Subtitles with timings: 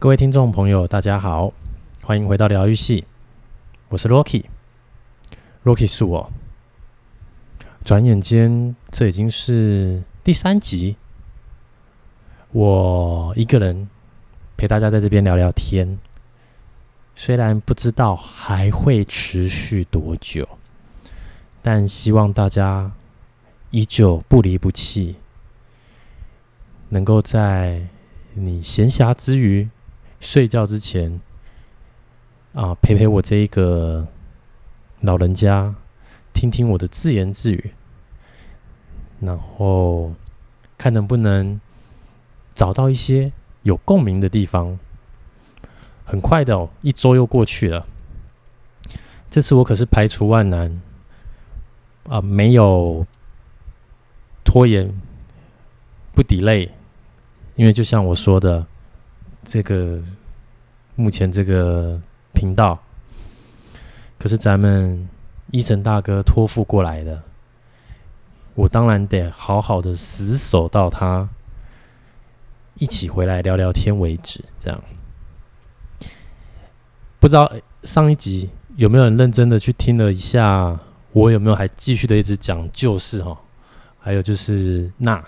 [0.00, 1.52] 各位听众朋友，大家好，
[2.02, 3.04] 欢迎回到疗愈系，
[3.90, 6.32] 我是 Rocky，Rocky 是我。
[7.84, 10.96] 转眼间，这已经是第三集，
[12.52, 13.90] 我一个人
[14.56, 15.98] 陪大家在这边聊聊天，
[17.14, 20.48] 虽然不知道还会持续多久，
[21.60, 22.90] 但希望大家
[23.70, 25.16] 依旧不离不弃，
[26.88, 27.86] 能够在
[28.32, 29.68] 你闲暇之余、
[30.20, 31.20] 睡觉之前
[32.52, 34.06] 啊，陪陪我这一个
[35.00, 35.74] 老人家。
[36.32, 37.72] 听听我的自言自语，
[39.18, 40.14] 然后
[40.78, 41.60] 看能不能
[42.54, 43.30] 找到一些
[43.62, 44.78] 有共鸣的地方。
[46.04, 47.84] 很快的哦，一周又过去了。
[49.28, 50.80] 这次我可是排除万难
[52.08, 53.06] 啊，没有
[54.44, 54.90] 拖延，
[56.14, 56.70] 不 delay。
[57.56, 58.66] 因为就像我说的，
[59.44, 60.00] 这个
[60.96, 62.00] 目前这个
[62.32, 62.78] 频道，
[64.18, 65.08] 可是咱们。
[65.52, 67.24] 医生大哥托付过来的，
[68.54, 71.28] 我当然得好好的死守到他
[72.76, 74.44] 一起回来聊聊天为止。
[74.60, 74.80] 这样，
[77.18, 80.78] 不知道上一集有没有人认真的去听了一下？
[81.10, 83.36] 我有没有还继续的一直讲旧事哈？
[83.98, 85.20] 还有就是那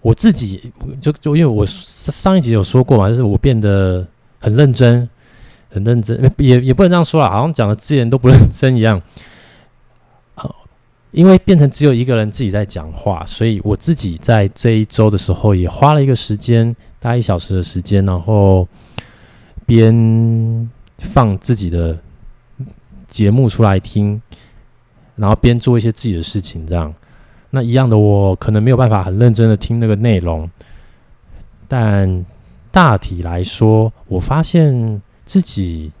[0.00, 4.06] 我自己就就因为我上一集有说过嘛，就是我变得
[4.38, 5.08] 很认真。
[5.72, 9.00] 很认真，也也不能这样说啊，好像讲的字眼都不认真一样。
[10.34, 10.52] 好，
[11.12, 18.66] 因为变成只有一个人自己在讲话，所以我自己在这一周的时候也花了一个时间，大概一小时的时间，然后
[19.64, 21.96] 边放自己的
[23.08, 24.20] 节目出来听，
[25.14, 26.92] 然后边做一些自己的事情，这样。
[27.50, 30.50] 那一样的，我可能没有办法很认真的听那个内容，
[31.68, 32.24] 但
[32.70, 35.00] 大体来说，我发现。
[35.26, 35.92] 自己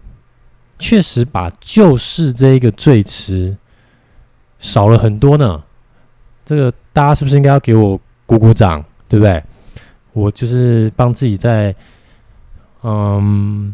[0.76, 3.56] 确实把“就是”这一个赘词
[4.58, 5.62] 少了很多呢。
[6.44, 9.40] 这个大家是不是应该要给我鼓鼓掌，对不对？
[10.12, 11.72] 我就是帮自己在
[12.82, 13.72] 嗯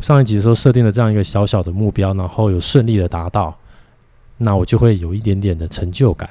[0.00, 3.54] 上一集的时候设定了这样一个小小的目标，然后有顺利的达到，
[4.38, 6.30] 那我就会有一点点的成就感，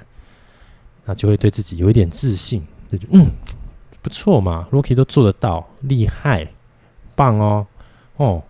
[1.05, 3.31] 那就会对自己有一点自信，就嗯
[4.01, 6.47] 不错嘛，Rocky 都做得到，厉害，
[7.15, 7.67] 棒哦，
[8.17, 8.43] 哦。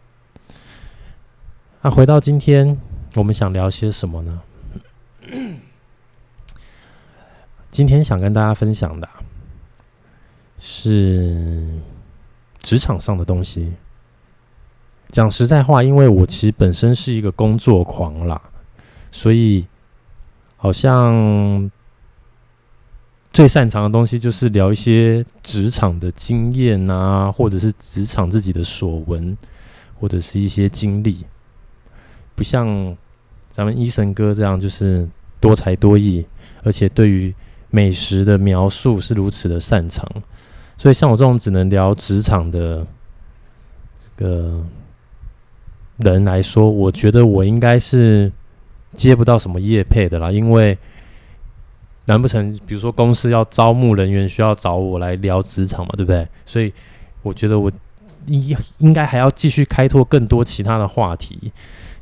[1.81, 2.77] 那回到今天，
[3.15, 4.41] 我们想聊些什么呢？
[7.69, 9.07] 今天想跟大家分享的
[10.57, 11.67] 是
[12.59, 13.73] 职场上的东西。
[15.09, 18.41] 讲实在话，因为我其实本身是一个工作狂啦，
[19.11, 19.65] 所以
[20.57, 21.69] 好像
[23.35, 29.37] 最擅长的东西就是聊一些职场的经验啊，或者是职场自己的所闻，
[29.99, 31.17] 或者是一些经历。
[32.33, 32.95] 不像
[33.49, 35.05] 咱们医生哥这样，就是
[35.41, 36.25] 多才多艺，
[36.63, 37.35] 而且对于
[37.69, 40.09] 美食的描述是如此的擅长。
[40.77, 42.87] 所以像我这种只能聊职场的
[44.17, 44.63] 这个
[45.97, 48.31] 人来说，我觉得我应该是
[48.93, 50.31] 接不到什么业配的啦。
[50.31, 50.77] 因为
[52.05, 56.27] 难不成比如说公司要招募人员，需要找我来聊职场嘛，对不对？
[56.45, 56.73] 所以
[57.21, 57.71] 我觉得我
[58.27, 61.51] 应应该还要继续开拓更多其他的话题。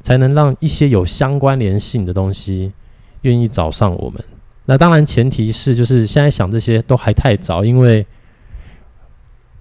[0.03, 2.74] 才能让一些有相关联性的东西
[3.22, 4.22] 愿意找上我们。
[4.66, 8.06] 那当然，前提是就是现在想这些都还太早，因为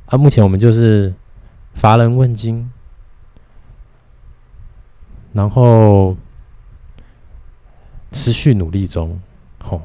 [0.06, 1.14] 啊，目前我们就是
[1.74, 2.68] 乏人问津，
[5.32, 6.16] 然后
[8.10, 9.20] 持续努力中。
[9.62, 9.80] 吼，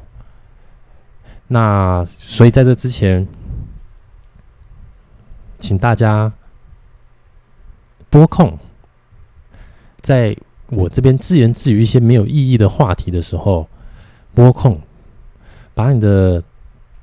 [1.48, 3.28] 那所以在这之前，
[5.60, 6.32] 请大家
[8.10, 8.58] 拨空
[10.02, 10.36] 在。
[10.70, 13.70] 我这边自言自语一些没有意义的话题的时候，
[14.36, 14.82] 拨空
[15.74, 16.44] 把你的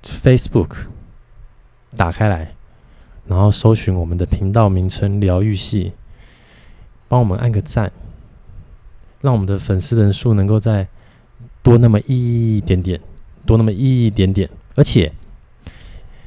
[0.03, 0.85] Facebook
[1.97, 2.55] 打开来，
[3.25, 5.95] 然后搜寻我们的频道名称“疗愈系”，
[7.09, 7.91] 帮我们按个赞，
[9.23, 10.87] 让我们的粉丝人数能够再
[11.63, 13.01] 多那么一点点，
[13.47, 14.49] 多那么一一点点。
[14.75, 15.13] 而且，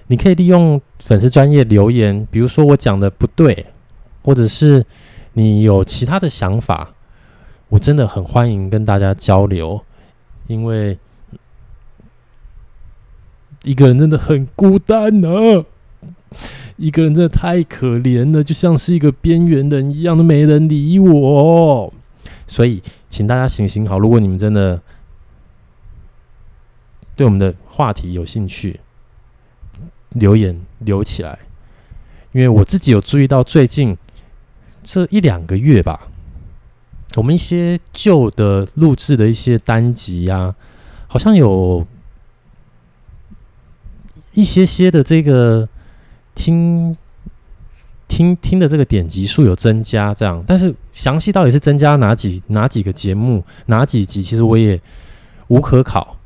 [0.08, 3.66] 你可以利用粉丝专业留言，比如说我讲的不对，
[4.24, 4.86] 或者是
[5.34, 6.94] 你有其他的想法。
[7.70, 9.82] 我真的很欢迎跟大家交流，
[10.48, 10.98] 因为
[13.64, 15.30] 一个人真的很孤单呢、
[16.78, 21.94] 一个人真的太可怜了，就像是一个边缘人一样，都没人理我。
[22.48, 24.82] 所以，请大家行行好，如果你们真的
[27.18, 28.80] 对我们的话题有兴趣，
[30.12, 31.38] 留言留起来，
[32.32, 33.98] 因为我自己有注意到最近
[34.86, 36.08] 这一两个月吧，
[37.16, 40.56] 我们一些旧的录制的一些单集呀、啊，
[41.08, 41.86] 好像有
[44.34, 45.68] 一些些的这个
[46.34, 46.96] 听。
[48.10, 54.82] 听听的这个点击数有增加，这样，但是详细到底是增加哪几哪几个节目哪几集，其实我也
[55.50, 56.17] 无可考。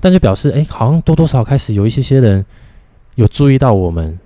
[0.00, 2.44] 但就表示，哎，好像多多少少开始有一些些人
[3.14, 4.18] 有注意到我们，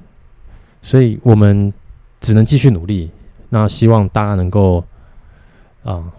[0.83, 1.73] 所以我们
[2.21, 3.11] 只能继续努力。
[3.49, 4.85] 那希望大家能够
[5.83, 6.13] 啊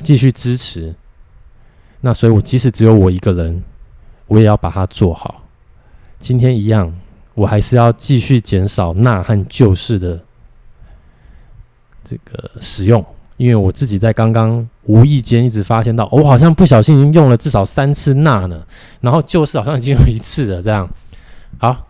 [0.00, 0.94] 继续支持。
[2.00, 3.62] 那所以，我即使只有我一个人，
[4.26, 5.42] 我也要把它做好。
[6.18, 6.94] 今天一样。
[7.34, 10.20] 我还是要继续减少钠和旧式的
[12.02, 13.06] 这个使用，
[13.38, 18.66] 因为我自己在刚刚无意间一直发现到，我好像不小心已经用了至少三次钠呢，
[19.00, 20.62] 然后就是好像已经有一次了。
[20.62, 20.90] 这样，
[21.58, 21.86] 好，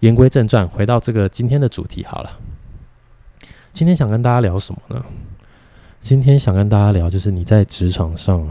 [0.00, 2.38] 言归正传，回到这个今天的主题好了。
[3.72, 5.02] 今天想跟大家聊什么呢？
[6.00, 8.46] 今天想跟大家聊就是你在职场上，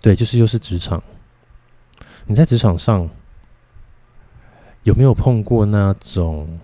[0.00, 1.02] 对，就是又是职场。
[2.24, 3.06] 你在职场上
[4.84, 6.58] 有没有碰过那种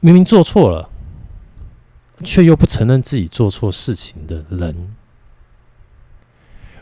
[0.00, 0.88] 明明做错了，
[2.24, 4.94] 却又不承认自己做错事情的人？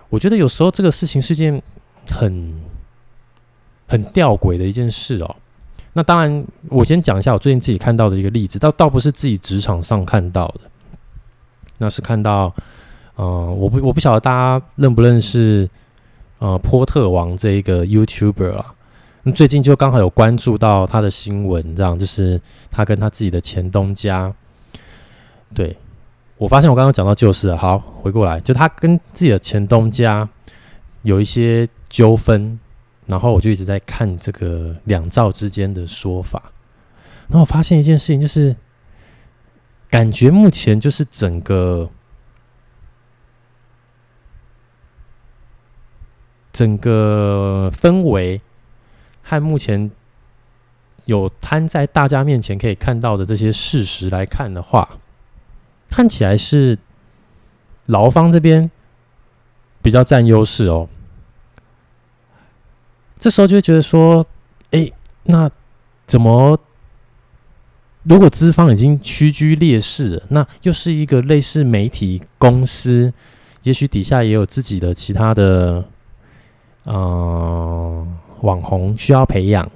[0.09, 1.63] 我觉得有时候这个事情是件
[2.09, 2.55] 很
[3.89, 5.37] 很吊诡的一件事哦。
[5.93, 10.61] 那当然，我先讲一下我最近自己看到的一个例子，倒倒不是自己职场上看到的，
[11.79, 12.55] 那是看到。
[13.15, 15.67] 呃，我不我不晓得大家认不认识
[16.39, 18.75] 呃波特王这一个 YouTuber 啊？
[19.33, 22.41] 最近就刚好有关注到他的新闻，这样就是
[22.71, 24.33] 他跟他自己的前东家。
[25.55, 25.77] 对，
[26.37, 30.29] 我发现我刚刚讲到就是，好，回过来，就他跟自己的前东家
[31.03, 32.59] 有一些纠纷，
[33.07, 36.53] 然后我就一直在看这个两造之间的说法，
[37.29, 38.55] 然后我发现一件事情，就是
[39.91, 41.91] 感觉目前就是整个。
[46.53, 48.41] 整个氛围
[49.29, 49.91] 和目前
[51.07, 54.99] 有摊在大家面前可以看到的这些事实来看的话，
[55.91, 56.79] 看起来是
[57.87, 58.71] 劳方这边
[59.83, 60.89] 比较占优势哦。
[63.19, 64.25] 这时候就会觉得说，
[64.71, 64.89] 哎，
[65.25, 65.51] 那
[66.07, 66.57] 怎么
[68.05, 73.13] 如果资方已经屈居劣势了，那又是一个类似媒体公司，
[73.65, 75.85] 也许底下也有自己的其他的。
[76.89, 79.71] 嗯、网红需要培养，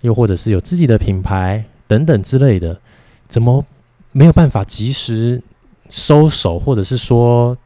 [0.00, 2.80] 又或者是有自己的品牌等等之类的，
[3.28, 3.64] 怎么
[4.12, 5.42] 没有办法及时
[5.88, 7.56] 收手，或者是说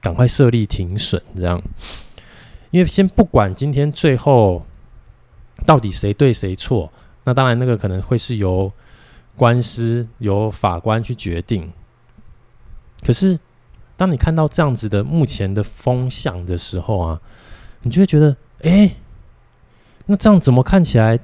[0.00, 1.62] 赶快设立停损这样？
[2.70, 4.64] 因为先不管今天最后
[5.64, 6.92] 到底谁对谁错，
[7.24, 8.72] 那当然那个可能会是由
[9.36, 11.72] 官司由法官去决定。
[13.04, 13.38] 可是
[13.96, 17.20] 当你看到这样子的目前的风向的时候啊。
[17.82, 18.94] 你就会觉得，哎、
[20.06, 21.18] 那这样怎么看起来？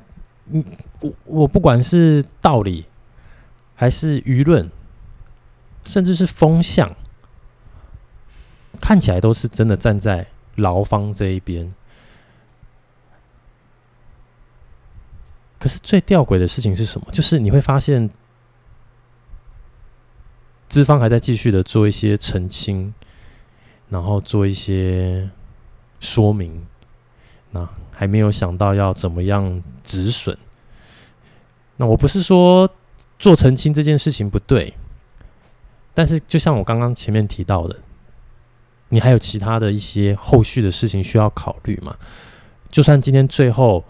[0.45, 0.65] 你
[1.01, 2.87] 我我不管是道理，
[3.75, 4.71] 还是舆论，
[5.85, 6.95] 甚至是风向，
[8.81, 11.75] 看起来都是真的站在劳方这一边。
[15.59, 17.09] 可是最吊诡的事情是什么？
[17.11, 18.09] 就是你会发现，
[20.69, 22.95] 资方还在继续的做一些澄清，
[23.89, 25.29] 然后做一些。
[25.99, 26.67] 说明，
[27.51, 30.37] 那还没有想到要怎么样止损。
[31.77, 32.69] 那我不是说
[33.19, 34.75] 做澄清这件事情不对，
[35.95, 37.77] 但是就像我刚刚前面提到的，
[38.89, 41.97] 你还有其他的一些后续的事情需要考虑嘛？
[42.71, 43.85] 就算今天最后，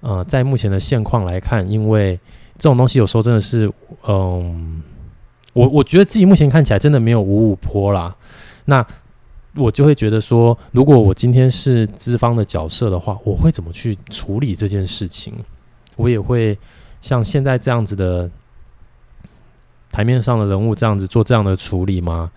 [0.00, 2.18] 呃，在目前的现况来看，因为
[2.56, 3.70] 这种东西有时候真的是，
[4.06, 4.82] 嗯，
[5.52, 8.16] 我我觉得自己目前看起来真的没有五五坡啦。
[8.64, 8.86] 那。
[9.56, 15.34] 我就会觉得说，如果我今天是资方的角色的话，我会怎么去处理这件事情？
[15.96, 16.56] 我也会
[17.00, 18.30] 像现在这样子的
[19.90, 22.30] 台面上的人物这样子做这样的处理吗？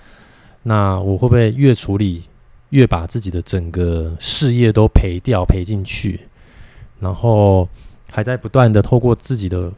[0.64, 2.24] 那我会不会越处理
[2.70, 6.22] 越把自己的整个事业都赔掉赔进去？
[7.00, 7.70] 然后
[8.10, 9.72] 还在不断的透过自己的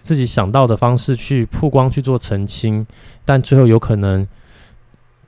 [0.00, 2.84] 自己想到的方式去曝光去做澄清，
[3.24, 4.26] 但最后有可能。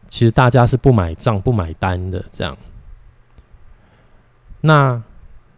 [0.09, 2.57] 其实大家是不买账、不买单的，这样。
[4.61, 5.03] 那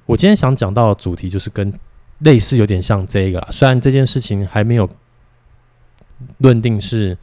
[0.06, 1.72] 我今天想讲到的主题就是跟
[2.18, 4.88] 类似有点像这个啦，虽然这件事情还没有
[6.38, 7.16] 论定是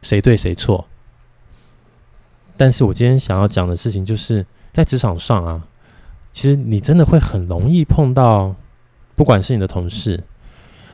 [0.00, 0.86] 谁对谁错，
[2.56, 5.62] 但是我今天想要讲的事情就是，在职场上啊，
[6.32, 8.54] 其实你真的会很容易碰到，
[9.14, 10.22] 不管是你的同事，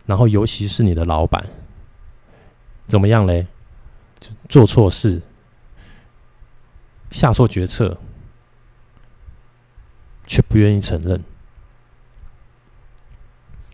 [0.06, 1.44] 然后尤其是你的老板，
[2.88, 3.46] 怎么样嘞？
[4.48, 5.20] 做错事，
[7.14, 7.96] 下错决策，
[10.26, 11.22] 却不愿意承认。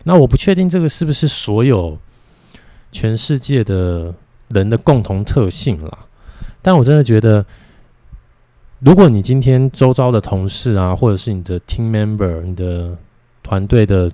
[0.03, 1.97] 那我不确定这个是不是所有
[2.91, 4.13] 全世界的
[4.49, 6.05] 人的共同特性啦，
[6.61, 7.43] 但我真的觉得，
[8.77, 12.95] 如果你今天周遭的同事啊，或者是你的 team member、你的
[13.41, 14.11] 团队的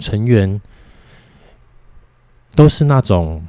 [0.00, 0.60] 成员，
[2.56, 3.46] 都是那种，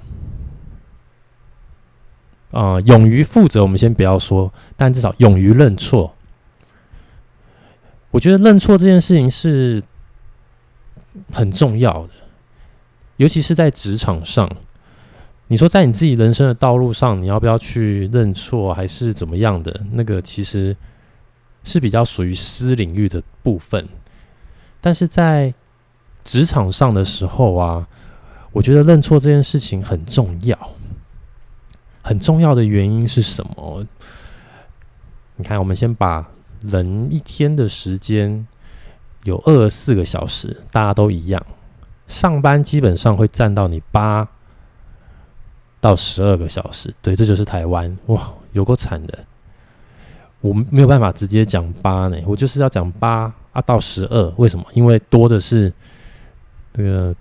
[2.52, 6.14] 呃，勇于负责，我们先不要说，但至少勇于认错。
[8.12, 9.84] 我觉得认错这件事情是
[11.32, 12.10] 很重要的，
[13.18, 14.50] 尤其是在职场上。
[15.50, 19.82] 你说在你自己人生的道路上，你要不要去认错，还是怎么样的？
[19.92, 20.76] 那个其实
[21.64, 23.88] 是比较属于私领域的部分。
[24.82, 25.54] 但是在
[26.24, 27.88] 职场上的时候啊，
[28.52, 30.58] 我觉得认错这件事情很重要。
[32.08, 33.86] 很重要的原因是什么？
[35.36, 36.26] 你看，我们先把
[36.62, 38.48] 人一天的时间
[39.26, 41.46] 有二十四个小时，大家都一样，
[42.08, 44.26] 上班基本上会占到你八
[45.82, 49.26] 到十二个小时，对，这就是台湾哇，有够惨的。
[50.40, 54.34] 我们没有办法直接讲八呢，我就是要讲八啊到十二。
[54.38, 54.66] 为什么？
[54.74, 55.74] 因为多的是
[56.72, 57.14] 这个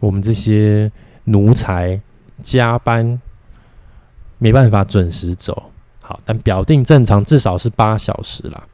[0.00, 0.90] 我们这些
[1.24, 2.00] 奴才
[2.42, 3.20] 加班
[4.38, 5.70] 没办法准时走。
[6.00, 8.64] 好，但表定正常至少是八小时啦，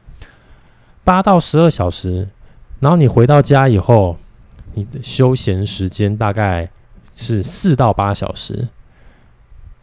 [1.03, 2.27] 八到十二小时。
[2.79, 4.17] 然后你回到家以后，
[4.73, 6.69] 你的休闲时间大概。
[7.13, 8.69] 是四到八小时，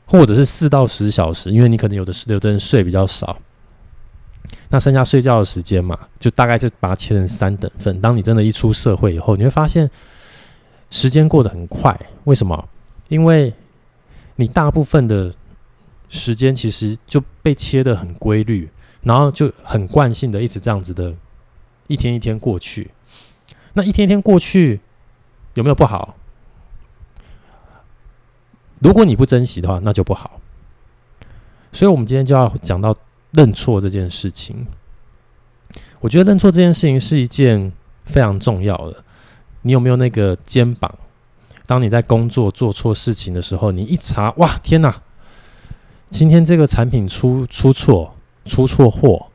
[0.07, 3.39] 或者是四到十小时，因为你可能有的是有的人睡比较少，
[4.71, 8.01] 那剩下睡觉的时间嘛，就大概就把它切成三等份。
[8.01, 9.89] 当你真的一出社会以后，你会发现
[10.91, 11.97] 时间过得很快。
[12.25, 12.69] 为什么？
[13.09, 13.53] 因为
[14.41, 15.35] 你大部分的
[16.09, 18.71] 时间其实就被切得很规律，
[19.03, 21.13] 然后就很惯性的一直这样子的，
[21.89, 22.93] 一天一天过去。
[23.73, 24.81] 那一天一天过去，
[25.55, 26.15] 有没有不好？
[28.79, 30.41] 如果你不珍惜的话，那就不好。
[31.73, 32.97] 所以，我们今天就要讲到
[33.33, 34.69] 认错这件事情。
[35.99, 37.73] 我觉得认错这件事情是一件
[38.05, 39.05] 非常重要的。
[39.63, 40.97] 你有没有那个肩膀？
[41.69, 45.03] 当你在工作做错事情的时候，你一查，哇，天哪！
[46.09, 48.11] 今天这个产品出出错，
[48.47, 49.27] 出错货，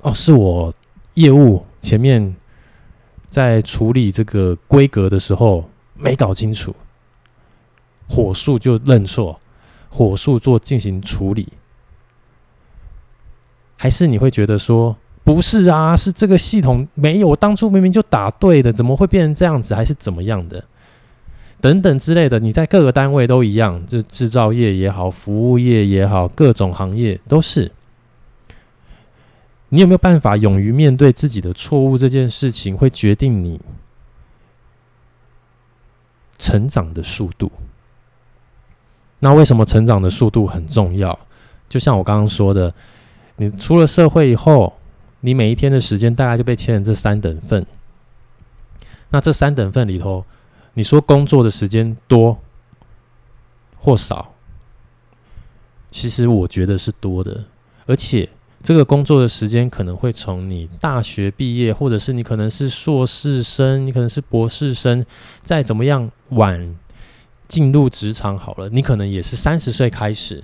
[0.00, 0.72] 哦，是我
[1.12, 2.34] 业务前面
[3.28, 6.74] 在处理这个规格的时候没搞清楚。
[8.08, 9.38] 火速就认错，
[9.90, 11.46] 火速做进行处理，
[13.76, 15.94] 还是你会觉得说不是啊？
[15.94, 19.74] 是这个系统没有，我当初明明就打对的，怎么会变成这样子？
[19.74, 20.64] 还是怎么样的？
[21.60, 27.72] 等等之类的，你在各个单位都一样，就制造业也好，服务业也好，各种行业都是。
[29.70, 31.98] 你有没有办法勇于面对自己的错误？
[31.98, 33.60] 这件事情会决定你
[36.38, 37.50] 成长的速度。
[39.18, 41.18] 那为什么成长的速度很重要？
[41.68, 42.72] 就像我刚刚说的，
[43.36, 44.78] 你出了社会以后，
[45.20, 47.66] 你每一天的时间大概就被切成这三等份。
[49.10, 50.24] 那这三等份里头，
[50.76, 52.38] 你说工作的时间多
[53.78, 54.34] 或少，
[55.90, 57.44] 其实我觉得是多的。
[57.86, 58.28] 而且
[58.62, 65.04] 这个工作的时间可能会从你大学毕业，或者是你可能是硕士生，你可能是博士生，
[65.42, 66.76] 再怎么样晚。
[67.48, 70.42] 进入职场好了，你可能也是三十岁开始，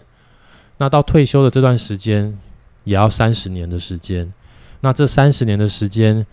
[0.79, 2.39] 那到退休的这段时间
[2.85, 4.33] 也要三十年的时间。
[4.81, 6.25] 那这三十年的时间，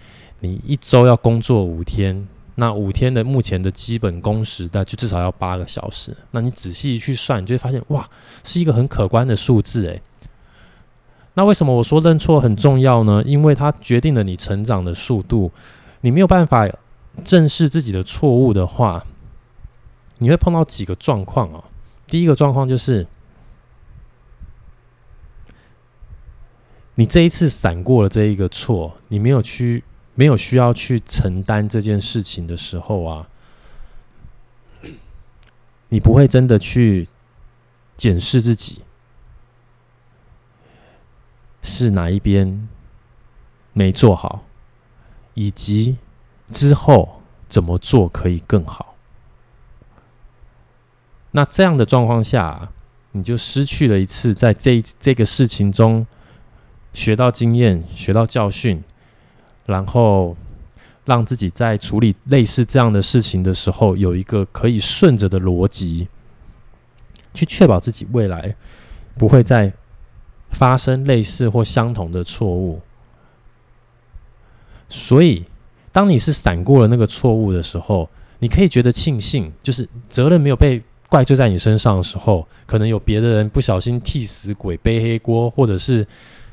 [0.42, 2.28] 你一周要工作五天，
[2.60, 6.16] 那五天的目前的基本工时，那就至少要八个小时。
[6.32, 8.08] 那你仔细去算，你就会发现，哇，
[8.44, 10.02] 是一个很可观的数字诶。
[11.34, 13.24] 那为什么我说认错很重要呢？
[13.26, 15.52] 因为它决定了你成长的速度。
[16.02, 16.70] 你没有办法
[17.24, 19.06] 正视自己的错误的话。
[20.22, 21.64] 你会碰到几个状况啊？
[22.06, 23.08] 第一个状况就是，
[26.96, 29.86] 你这一次闪过了这一个错，你没有去，
[30.20, 33.30] 没有需要去承担这件事情的时候啊，
[35.88, 37.08] 你不会真的去
[37.96, 38.82] 检视自己
[41.62, 42.68] 是哪一边
[43.72, 44.44] 没做好，
[45.36, 45.98] 以及
[46.52, 48.98] 之后怎么做可以更好。
[51.32, 52.74] 那这样的状况下，
[53.14, 56.06] 你就失去了一次在这这个事情中
[56.92, 58.84] 学到经验，学到教训，
[59.70, 60.36] 然后
[61.06, 66.08] 让自己在处理类似这样的事情的时候，有一个可以顺着的逻辑，
[67.36, 68.56] 去确保自己未来
[69.16, 69.72] 不会再
[70.50, 72.82] 发生类似或相同的错误。
[74.90, 75.46] 所以，
[75.92, 78.10] 当你是闪过了那个错误的时候，
[78.40, 86.06] 你可以觉得庆幸，就是责任没有被怪罪在你身上的时候，可能有别的人不小心替死鬼背黑锅，或者是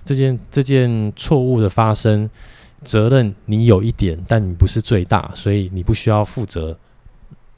[0.04, 2.28] 这件这件错误的发生，
[2.86, 6.78] 责任你有一点，但你不是最大，所以你不需要负责。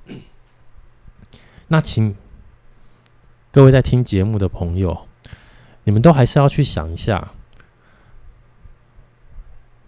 [1.69, 2.17] 那请
[3.53, 5.07] 各位在听节目的朋友，
[5.85, 7.33] 你们都还是要去想一下。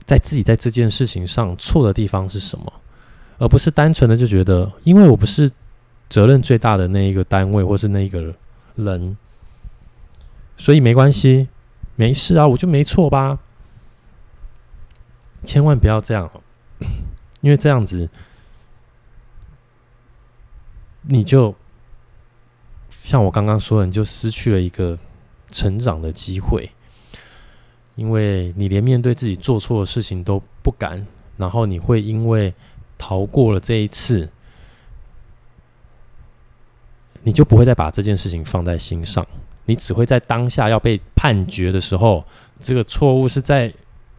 [0.04, 2.73] 在自己在这件事情上错的地方是什么，
[3.38, 5.50] 而不是单纯的就觉得，因为我不是
[6.09, 8.35] 责任最大的那一个单位或是那一个
[8.75, 9.16] 人，
[10.56, 11.49] 所以没关系，
[11.94, 13.38] 没事啊，我就没错吧。
[15.44, 16.30] 千万不要这样，
[17.40, 18.09] 因为这样子
[21.02, 21.54] 你就
[23.00, 24.99] 像我刚刚说的，你就失去了一个
[25.50, 26.70] 成长的机会。
[27.97, 31.06] 因为你连面对自己做错的事情都不敢，
[31.37, 32.54] 然后你会因为
[32.97, 34.26] 逃过了这一次，
[37.23, 39.26] 你就不会再把这件事情放在心上。
[39.66, 42.25] 你只会在当下要被判决的时候，
[42.59, 43.70] 这个错误是在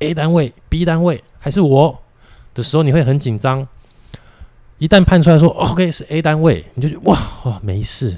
[0.01, 2.01] A 单位、B 单位还是我
[2.53, 3.67] 的时候，你会很紧张。
[4.77, 8.17] 一旦判出来说 OK 是 A 单位，你就觉得哇哦没事。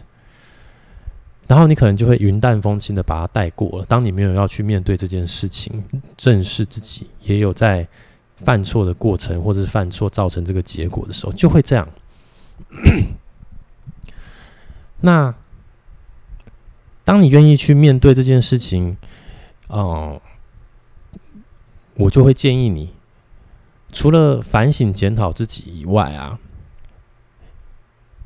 [1.45, 3.85] 然后你可能就会云淡风轻的把它带过了。
[3.85, 5.83] 当你没有要去面对这件事情，
[6.15, 7.85] 正视自己也有在
[8.37, 11.85] 犯错的过程，或者是犯错造成这个结果的时候，就会这样。
[15.01, 15.35] 那
[17.03, 18.95] 当你愿意去面对这件事情，
[19.67, 20.21] 哦、嗯，
[21.95, 22.93] 我就会建议你，
[23.91, 26.39] 除了反省检讨自己以外啊。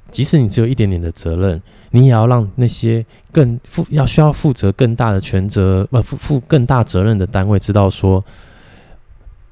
[0.09, 8.23] 即使你只有一点点的责任，你也要让那些更负要需要负责更大的权责，不，负负更大责任的单位知道说，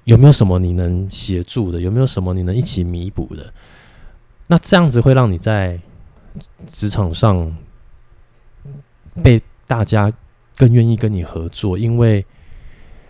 [0.05, 3.53] 有没有什么你能协助的，有没有什么你能一起弥补的。
[4.47, 5.77] 那这样子会让你在
[6.67, 7.53] 职场上
[9.21, 10.11] 被大家
[10.55, 12.25] 更愿意跟你合作，因为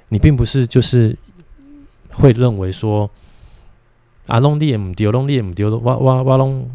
[0.09, 1.17] 你并不是就是
[2.11, 3.09] 会认为说，
[4.27, 6.69] 啊，弄你也唔丢，弄你也唔丢，哇哇哇弄。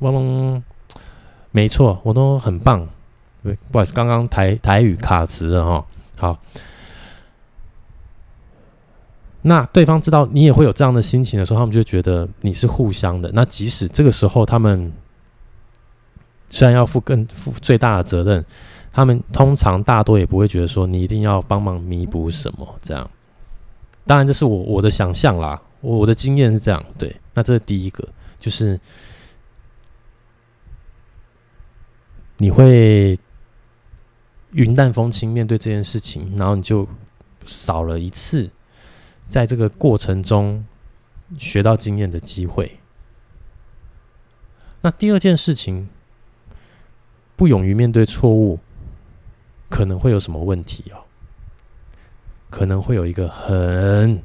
[0.00, 0.62] 汪龙，
[1.52, 2.86] 没错，我都很棒。
[3.42, 5.86] 对，不好意思，刚刚台台语卡词了哈。
[6.18, 6.38] 好，
[9.40, 13.30] 那对方知道你也会有这样的心情的时候，他们就觉得你是互相的。
[13.32, 14.92] 那即使这个时候他们
[16.50, 18.44] 虽然要负更负最大的责任，
[18.96, 23.10] 他们通常大多也不会觉得说你一定要帮忙弥补什么这样。
[24.06, 26.82] 当然，这是我我的想象啦，我我的经验是这样。
[26.96, 28.08] 对，那这是第一个，
[28.40, 28.80] 就是。
[32.38, 33.18] 你会
[34.52, 36.86] 云淡风轻面对这件事情，然后你就
[37.44, 38.50] 少了一次
[39.28, 40.64] 在这个过程中
[41.38, 42.78] 学到经验的机会。
[44.80, 45.88] 那第二件事情，
[47.36, 48.58] 不勇于面对错误，
[49.68, 51.04] 可能会有什么问题哦？
[52.48, 54.22] 可能会有一个很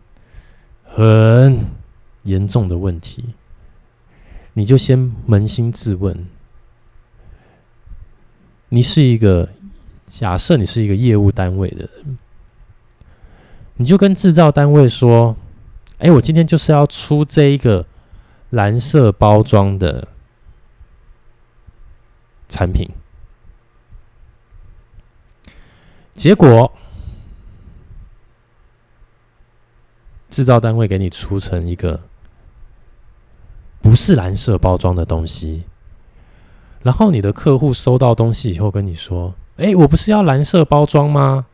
[0.83, 1.65] 很
[2.23, 3.33] 严重的问题，
[4.53, 6.27] 你就先扪心自问。
[8.69, 9.49] 你是一个
[10.05, 12.17] 假设，你是一个业务单位的人，
[13.75, 15.35] 你就跟制造单位说
[15.97, 17.85] ：“哎，我今天就是要出这一个
[18.51, 20.07] 蓝色包装的
[22.47, 22.87] 产品。”
[26.21, 26.71] 结果
[30.29, 31.99] 制造单位给你出成一个
[33.81, 35.63] 不是蓝色包装的东西。
[36.83, 41.47] 然后你的客户收到东西以后跟你说：“哎，我不是要蓝色包装吗？”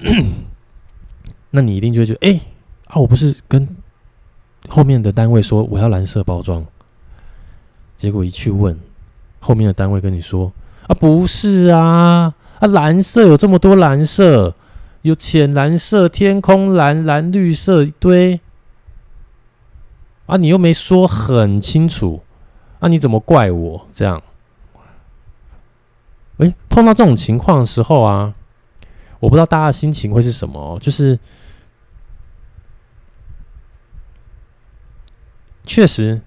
[1.48, 2.38] 那你一定就会觉得：“哎，
[2.88, 3.66] 啊，我不是跟
[4.68, 6.66] 后面的单位说我要蓝色包装，
[7.96, 8.78] 结果一去问
[9.38, 10.52] 后面的单位跟你说
[10.86, 14.54] ：‘啊，不是啊，啊，蓝色有这么多蓝色，
[15.02, 18.40] 有浅蓝色、天空蓝、蓝绿色一堆，
[20.26, 22.22] 啊，你又没说很清楚。’”
[22.82, 24.22] 那、啊、你怎么怪我这样？
[26.38, 28.34] 诶，碰到这种情况的时候啊，
[29.18, 30.78] 我不知道大家的心情会是什么。
[30.80, 31.18] 就是
[35.66, 36.22] 确实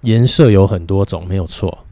[0.00, 1.84] 颜色有很多种，没有错。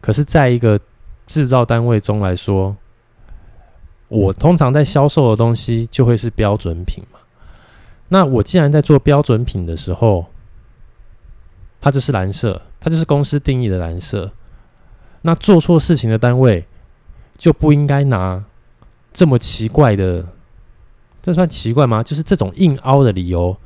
[0.00, 0.80] 可是，在一个
[1.26, 2.76] 制造单位中来说，
[4.08, 7.18] 我通常在销售的东西就会是标准品嘛。
[8.08, 10.26] 那我既然在做标准品的时候，
[11.80, 14.30] 它就是蓝色，它就是公司定义的蓝色。
[15.22, 16.64] 那做错事情的单位
[17.36, 18.44] 就不应该拿
[19.12, 20.24] 这么奇怪的，
[21.20, 22.02] 这算奇怪吗？
[22.02, 23.56] 就是这种硬凹的理由，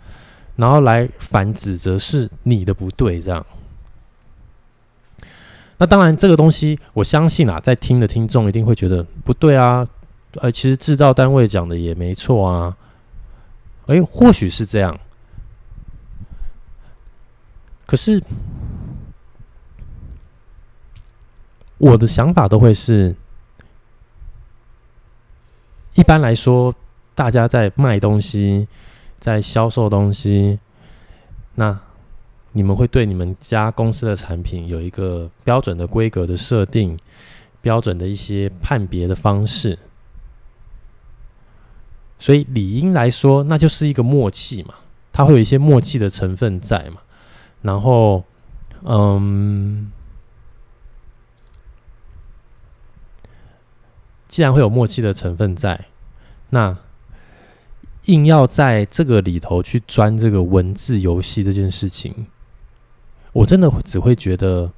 [0.56, 3.44] 然后来反指责是你的不对，这样。
[5.80, 9.88] 那当然，这个东西我相信啊，在听的听众一定会觉得不对啊。
[10.34, 12.76] 呃，其实制造单位讲的也没错啊。
[13.86, 15.00] 诶，或许是这样，
[17.86, 18.22] 可是
[21.78, 23.16] 我的想法都会是，
[25.94, 26.74] 一般来说，
[27.14, 28.68] 大家在卖东西，
[29.18, 30.58] 在销售东西，
[31.54, 31.80] 那
[32.52, 36.98] 你们会对你们家公司的产品有一个标准的规格的设定，
[37.60, 39.78] 标准的一些判别的方式。
[42.18, 44.74] 所以理应来说，那就是一个默契嘛，
[45.12, 47.00] 它会有一些默契的成分在嘛。
[47.62, 48.24] 然后，
[48.82, 49.90] 嗯，
[54.28, 55.86] 既然会有默契的成分在，
[56.50, 56.76] 那
[58.06, 62.26] 硬要在这个里头去钻这个文字游戏这件事情，
[63.32, 64.70] 我真的只会觉得，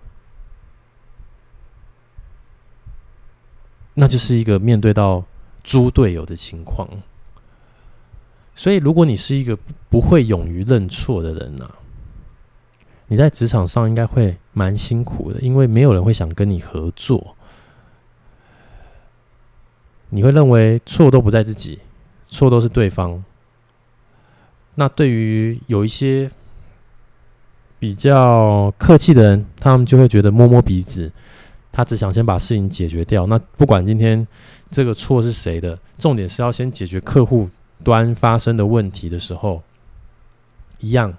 [3.95, 5.25] 那就是一个面对到
[5.63, 6.89] 猪队友的情况。
[8.55, 11.79] 所以，如果你是一个不会勇于认错的人呢、啊，
[13.07, 17.35] 你在职场上应该会蛮辛苦的，因为没有人会想跟你合作。
[20.11, 21.81] 你会认为错都不在自己，
[22.29, 23.25] 错都是对方。
[24.75, 26.31] 那对于有一些
[27.83, 31.11] 比较客气的人，他们就会觉得摸摸鼻子，
[31.73, 33.27] 他只想先把事情解决掉。
[33.27, 34.25] 那不管今天
[34.71, 37.51] 这个错是谁的，重点是要先解决客户。
[37.83, 39.61] 端发生的问题的时候，
[40.79, 41.13] 一样，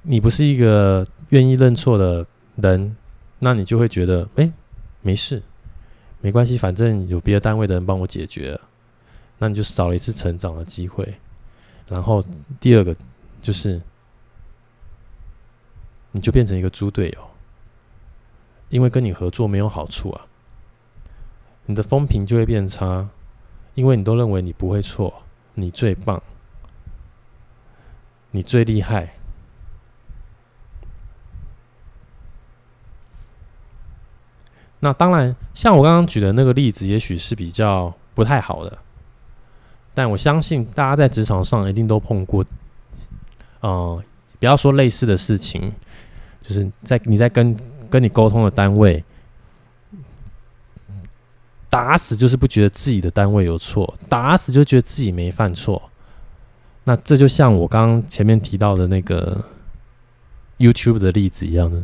[0.00, 2.24] 你不是一个愿意认错的
[2.56, 2.96] 人，
[3.38, 4.50] 那你就会觉得，哎，
[5.02, 5.42] 没事，
[6.22, 8.60] 没关系，反正有别的单位的人帮我解决了，
[9.36, 11.06] 那你就少了一次成长的机会。
[11.86, 12.24] 然后
[12.58, 12.96] 第二个
[13.42, 13.78] 就是，
[16.16, 17.18] 你就变成一个猪队友，
[18.68, 20.26] 因为跟你合作没有好处啊，
[21.66, 23.08] 你的风评就会变差，
[23.74, 25.22] 因为你都认为你不会错。
[25.56, 26.22] 你最棒，
[28.30, 29.14] 你最厉害。
[34.80, 38.78] 那当然，像我刚刚举的那个例子，也许是比较不太好的，
[39.94, 42.44] 但我相信大家在职场上一定都碰过。
[43.60, 44.02] 呃，
[44.38, 45.72] 不要说类似的事情，
[46.46, 47.56] 就是在你在跟
[47.90, 49.02] 跟你沟通的单位。
[51.70, 55.90] 打死就是不觉得自己的单位有错，打死就觉得自己没犯错。
[56.84, 59.44] 那这就像我刚刚前面提到的那个
[60.56, 61.82] YouTube 的例子一样的，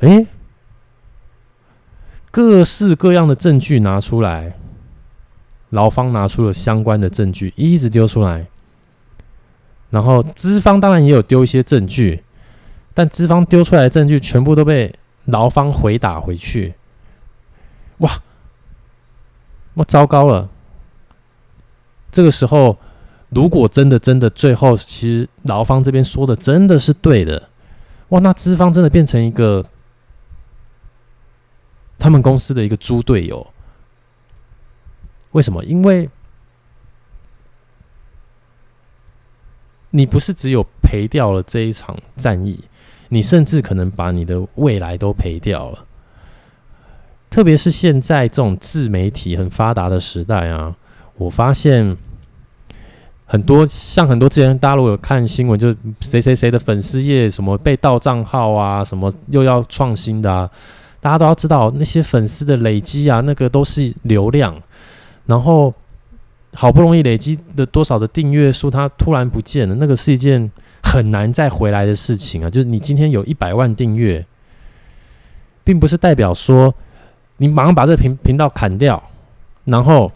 [0.00, 0.26] 诶，
[2.30, 4.58] 各式各样的证据拿出来，
[5.70, 8.46] 劳方拿出了相关的证据，一直丢出来，
[9.88, 12.22] 然后资方当然也有丢一些证据，
[12.94, 14.94] 但资方丢出来的证据全部都被
[15.26, 16.74] 劳方回打回去，
[17.98, 18.22] 哇！
[19.74, 20.50] 我糟糕了！
[22.10, 22.76] 这个时候，
[23.30, 27.48] 如果真的真的最后，其实劳方这边说的真的是对的，
[28.08, 29.64] 哇，那资方真的变成一个
[31.98, 33.46] 他们公司的一个猪队友。
[35.30, 35.64] 为什么？
[35.64, 36.10] 因为
[39.88, 42.62] 你不是只有赔掉了这一场战役，
[43.12, 45.84] 你甚至可能把你的未来都赔掉了。
[47.28, 50.74] 特别是现在这种自媒体很发达的时代啊，
[51.18, 51.94] 我发现
[53.26, 60.50] 很多像很多之前大家如果有看新闻，就谁谁谁的粉丝页什么被盗账号啊，什么又要创新的啊，
[60.98, 64.56] 大家都要知道那些粉丝的累积啊，那个都是流量，
[65.26, 65.74] 然后
[66.54, 70.50] 好不容易累积的多少的订阅数，它突然不见了，那个是一件
[70.82, 72.50] 很难再回来的事情啊。
[72.50, 74.26] 就是你今天有一百万订阅，
[75.64, 76.74] 并不是代表说。
[77.38, 79.02] 你马上把这频频道砍掉，
[79.64, 80.12] 然后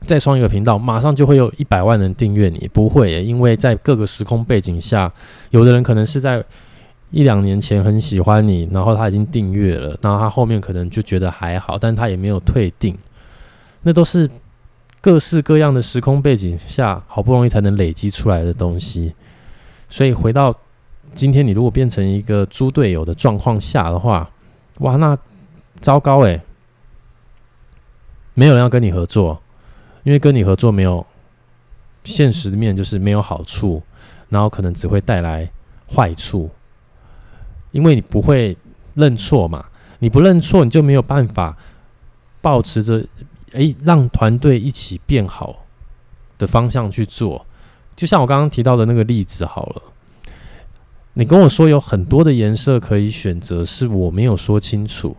[0.00, 2.68] 再创一个频道，马上就会有一百万人订阅你。
[2.72, 5.12] 不会，因为在各个时空背景下，
[5.50, 6.44] 有的人可能是在
[7.12, 12.96] 一两年前很喜欢你，然后他已经订阅了，然后他后面可能就觉得还好，但他也没有退订。
[13.82, 14.28] 那都是
[15.00, 19.14] 各式各样的时空背景下，好不容易才能累积出来的东西。
[19.88, 20.54] 所以回到
[21.14, 24.30] 今天，你如果变成一个猪队友的状况下的话，
[24.78, 25.18] 哇，那。
[25.82, 26.40] 糟糕哎！
[28.32, 29.42] 没有人要跟你合作，
[30.04, 31.06] 因为跟你合作没有
[32.02, 33.82] 现实的面，就是没有好处，
[34.30, 35.48] 然后可能只会带来
[35.94, 36.50] 坏处，
[37.72, 38.56] 因为你不会
[38.94, 39.66] 认错嘛，
[39.98, 41.54] 你不认错，你就没有办法
[42.40, 43.04] 保持着
[43.52, 45.66] 诶，让团队一起变好
[46.38, 47.44] 的方向去做。
[47.96, 49.82] 就像我刚刚提到的那个例子好了，
[51.14, 55.16] 你跟我说有很多的颜色可以选择，是我没有说清楚。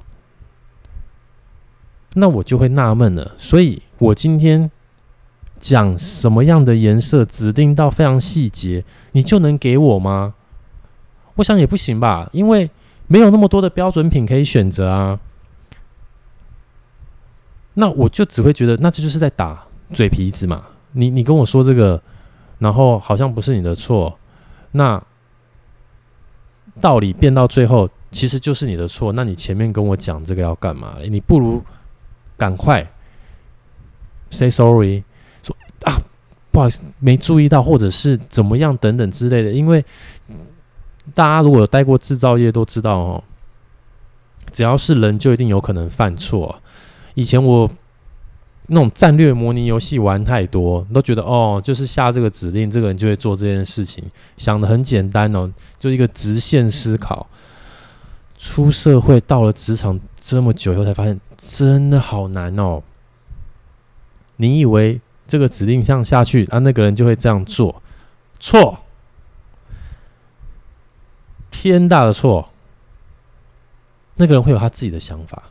[2.13, 4.72] 那我就会纳闷了，所以我今天
[5.60, 10.36] 讲什么样的颜色，指定到非常细节，你就能给我吗？
[11.36, 12.70] 我想也不行吧，因为
[13.08, 15.20] 没有那么多的标准品可以选择啊。
[17.76, 20.63] 那我就只会觉得，那这就是在打嘴皮子嘛。
[20.94, 22.02] 你你跟我说这个，
[22.60, 24.17] 然后好像不是你的错，
[24.72, 25.02] 那
[26.82, 29.12] 道理变到最后，其实就是你的错。
[29.13, 30.98] 那你前面跟我讲这个要干嘛？
[31.10, 31.63] 你不如。
[32.39, 32.88] 赶快
[34.30, 35.04] say sorry，
[35.41, 35.98] 说啊，
[36.52, 39.52] 不好意思，没注意到，或者是怎么样等等之类的。
[39.52, 39.84] 因为
[41.15, 43.24] 大家如果有待过制造业，都知道哦，
[44.52, 46.62] 只要是人，就一定有可能犯错。
[47.15, 47.67] 以前我
[48.67, 54.03] 那种战略模拟游戏玩太多，都觉得哦，就是下这个指令，这个人就会做这件事情，
[54.38, 57.27] 想的很简单哦，就一个直线思考。
[58.38, 61.19] 出社会到了职场这么久以后，才发现。
[61.39, 62.82] 真的好难哦！
[64.38, 67.82] 你以为这个指令项下去啊，那个人就会这样做？
[68.39, 68.80] 错，
[71.51, 72.49] 天大的错！
[74.15, 75.43] 那个人会有他自己的想法，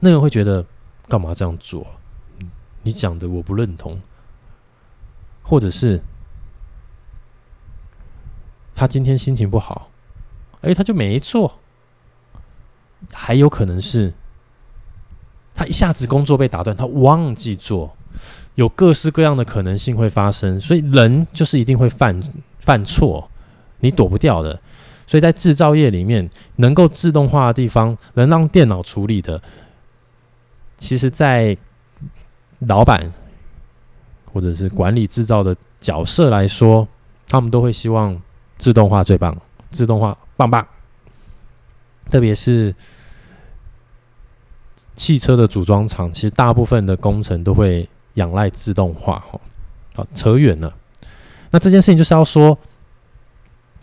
[0.00, 0.66] 那个人会觉得
[1.08, 1.86] 干嘛这样做？
[2.82, 4.00] 你讲的我不认同，
[5.42, 6.00] 或者是
[8.74, 9.90] 他今天心情不好，
[10.62, 11.58] 哎，他就没做，
[13.12, 14.12] 还有可能是。
[15.54, 17.94] 他一下子工作被打断，他忘记做，
[18.54, 22.18] 有各式各样的可能性会发生，所以人就是一定会犯
[22.58, 23.30] 犯错，
[23.80, 24.58] 你躲不掉的。
[25.06, 29.42] 所以在制造业里面，能够自动化的地方，能让电脑处理的，
[30.78, 31.54] 其实，在
[32.66, 33.12] 老板
[34.32, 36.86] 或者是管理制造的角色来说，
[37.28, 38.20] 他们都会希望
[38.58, 39.36] 自动化最棒，
[39.70, 40.66] 自动化棒棒，
[42.10, 42.74] 特别是。
[44.94, 49.40] 汽车的组装厂其实大部分的工程都会仰赖自动化，哈，
[49.94, 50.72] 好，扯远了。
[51.50, 52.56] 那这件事情就是要说，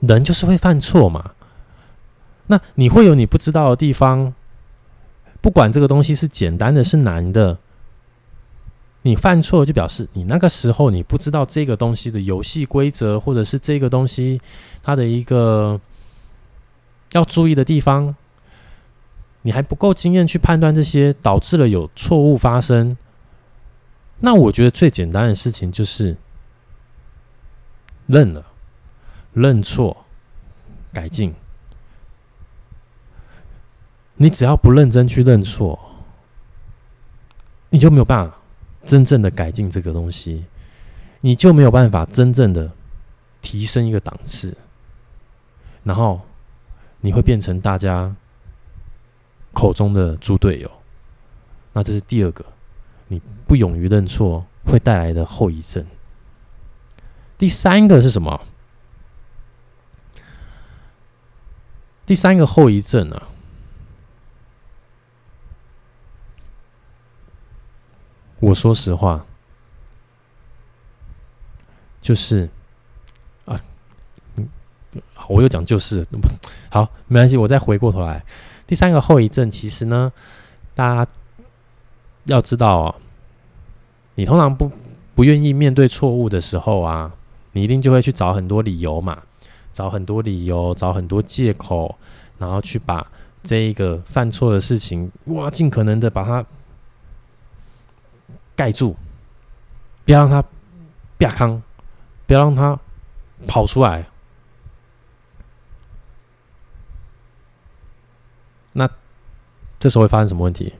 [0.01, 1.31] 人就是会犯错嘛。
[2.45, 4.31] 那你会有你不知道的地方，
[5.41, 7.57] 不管这个东西是简单的，是难的，
[9.01, 14.41] 你犯错就表示你那个时候你不知道这个东西的游戏规则，或者是这个东西
[14.83, 15.79] 它的一个
[17.13, 18.15] 要注意的地方。
[19.41, 22.97] 你还不够经验去判断这些，导致了有错误发生。
[24.19, 26.17] 那我觉得最简单的事情就是
[28.05, 28.45] 认了、
[29.31, 30.05] 认错、
[30.91, 31.33] 改进。
[34.15, 35.79] 你只要不认真去认错，
[37.69, 38.38] 你就没有办法
[38.89, 40.43] 真正的改进这个东西，
[41.21, 42.69] 你就没有办法真正的
[43.41, 44.57] 提升一个档次，
[45.83, 46.19] 然后
[46.99, 48.13] 你会变成大家。
[49.51, 50.71] 口中的猪队友，
[51.73, 52.45] 那这是第二个，
[53.07, 55.83] 你不勇于认错会带来的后遗症。
[57.35, 58.39] 第三个是什么？
[62.05, 63.28] 第三个后遗症啊，
[68.39, 69.25] 我说实话，
[72.01, 72.49] 就是
[73.45, 73.59] 啊，
[74.35, 74.47] 嗯，
[75.27, 76.05] 我又讲就是，
[76.71, 78.23] 好，没关系，我再回过头来。
[78.65, 80.11] 第三个后遗症，其实呢，
[80.73, 81.11] 大家
[82.25, 82.95] 要知道哦，
[84.15, 84.71] 你通常不
[85.15, 87.11] 不愿意面对错误的时候啊，
[87.51, 89.21] 你一定就会去找很多理由嘛，
[89.73, 91.97] 找很多理由，找很多借口，
[92.37, 93.05] 然后去把
[93.43, 96.45] 这一个犯错的事情，哇，尽可能的把它
[98.59, 98.97] 盖住，
[100.03, 100.43] 不要让它
[101.17, 101.63] 瘪康，
[102.27, 102.77] 不要让它
[103.47, 104.05] 跑出来。
[108.73, 108.89] 那
[109.79, 110.73] 这时候会发生什么问题？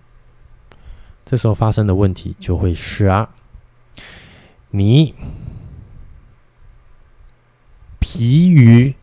[1.26, 3.30] 这时候发生的问题就会是啊，
[4.72, 5.16] 你
[8.00, 8.94] 疲于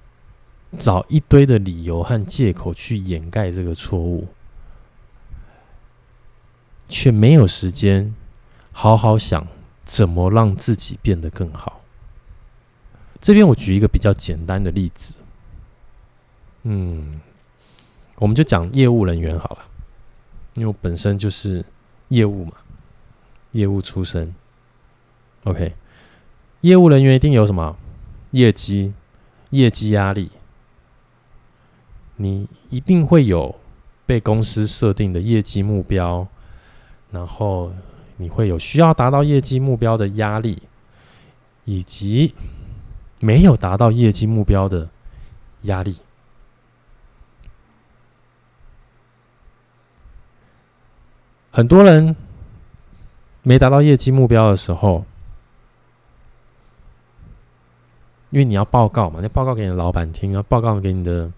[0.79, 4.29] 找一堆的理由和借口去掩盖这个错误，
[6.91, 8.15] 却没有时间
[8.79, 9.47] 好好想
[9.87, 11.81] 怎么让自己变得更好。
[13.23, 15.15] 这边我举一个比较简单的例子，
[16.65, 17.23] 嗯。
[18.17, 19.65] 我们就讲业务人员好了，
[20.55, 21.65] 因为我本身就是
[22.09, 22.53] 业务嘛。
[23.53, 24.35] 业务出身。
[25.45, 25.75] OK，
[26.61, 27.77] 业务人员一定有什么
[28.33, 28.93] 业绩、
[29.51, 30.31] 业绩压力，
[32.17, 33.55] 你一定会有
[34.05, 36.27] 被公司设定的业绩目标，
[37.11, 37.73] 然后
[38.16, 40.62] 你会有需要达到业绩目标的压力，
[41.64, 42.35] 以及
[43.20, 44.88] 没有达到业绩目标的
[45.62, 45.96] 压力。
[51.50, 52.14] 很多人
[53.42, 55.07] 没达到业绩目标的时候，
[58.29, 61.33] 因为你要报告嘛，你要报告给你的老板听，要报告给你的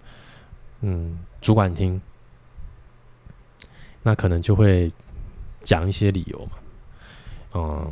[0.80, 2.02] 嗯主管听，
[4.02, 4.90] 那可能就会
[5.60, 6.58] 讲一些理由嘛。
[7.54, 7.90] 嗯，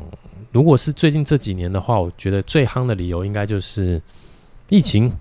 [0.52, 4.00] 如果是最近这几年的话，我觉得最夯的理由应该就是
[4.68, 5.12] 疫情，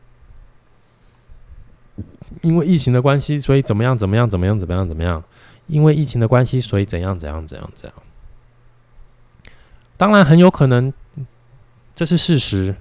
[2.41, 5.23] 因为疫情的关系，所以怎么样怎么样怎么样怎么样怎么样，
[5.67, 8.03] 因为疫情的关系，所以怎样怎样怎样怎样。
[9.97, 10.93] 当然很有可能
[11.95, 12.75] 这是事实。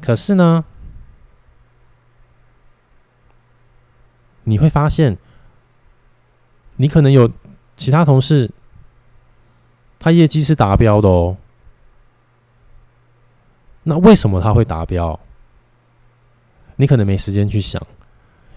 [0.00, 0.64] 可是呢，
[4.44, 5.18] 你会发现，
[6.76, 7.28] 你可能有
[7.76, 8.48] 其他同事，
[9.98, 11.36] 他业绩是达标的哦。
[13.82, 15.18] 那为什么他会达标？
[16.76, 17.84] 你可能没时间去想，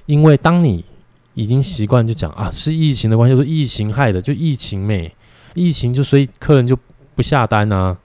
[0.06, 0.86] 因为当你
[1.34, 5.14] 已经习惯就讲啊，是疫情的关系，就是疫情害的，就疫情没
[5.56, 6.78] 疫情，就所以客人就
[7.16, 7.98] 不下单啊。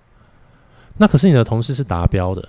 [0.99, 2.49] 那可是你的同事是达标的。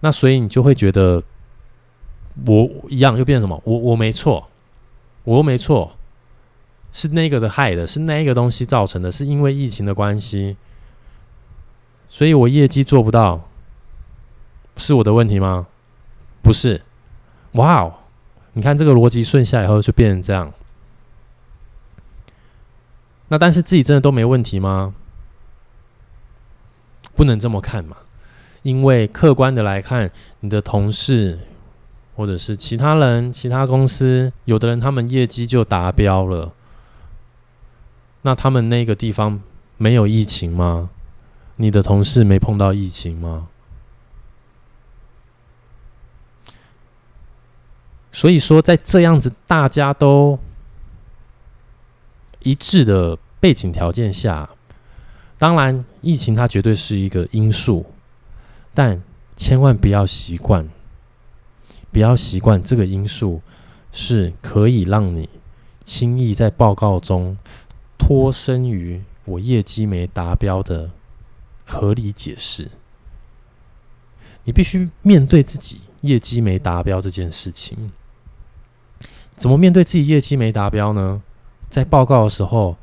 [0.00, 1.22] 那所以你就会觉得，
[2.46, 3.60] 我一样又变什么？
[3.64, 4.46] 我我没错，
[5.24, 5.96] 我又没错，
[6.96, 10.56] 是那个的害的，是那个东西造成的，是因为疫情的关系，
[12.08, 13.46] 所以我业绩做不到，
[14.78, 15.66] 是我的问题吗？
[16.40, 16.80] 不是。
[17.52, 17.92] 哇哦，
[18.54, 20.50] 你看这个逻辑顺下以后就变成这样。
[23.28, 24.94] 那但是自己真的都没问题吗？
[27.14, 27.98] 不能这么看嘛。
[28.62, 31.38] 因为客观的来看，你的同事
[32.16, 36.50] 或者是其他人、其他公司，有的人他们业绩就达标了，
[38.26, 39.40] 那他们那个地方
[39.76, 40.90] 没有疫情吗？
[41.54, 43.46] 你的同事没碰到疫情吗？
[48.10, 50.36] 所以说，在这样子大家都
[52.40, 54.50] 一致的背景条件下，
[55.38, 57.86] 当然疫情它绝对是一个因素。
[58.74, 59.00] 但
[59.36, 60.68] 千万不要习惯，
[61.92, 63.40] 不要习惯这个因素
[63.92, 65.28] 是可以让你
[65.84, 67.38] 轻易在报告中
[67.98, 70.90] 脱身于我业绩没达标的
[71.64, 72.70] 合理解释。
[74.44, 77.92] 你必须面对自己业绩没达标这件事情。
[79.34, 81.22] 怎么面对自己业绩没达标呢？
[81.68, 82.76] 在报告的时候，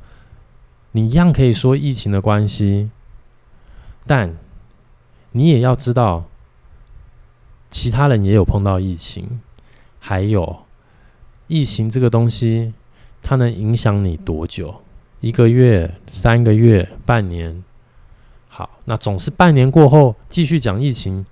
[0.92, 2.90] 你一样可以说疫情的关系，
[4.06, 4.36] 但。
[5.36, 6.26] 你也要知道，
[7.68, 9.40] 其他人也有碰到疫情，
[9.98, 10.64] 还有
[11.48, 12.72] 疫情这个东西，
[13.20, 14.83] 它能影响你多久？
[15.24, 17.64] 一个月、三个月、半年？
[18.46, 21.24] 好，那总是半年过后继续讲疫情，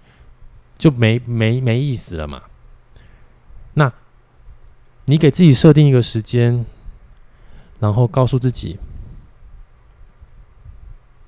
[0.78, 2.44] 就没没没意思了嘛？
[3.74, 3.92] 那
[5.05, 6.64] 你给自己设定一个时间，
[7.81, 8.78] 然后告诉自己，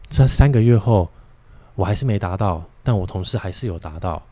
[0.09, 1.11] 这三个月后。
[1.77, 4.23] 我还是没达到，但我同事还是有达到。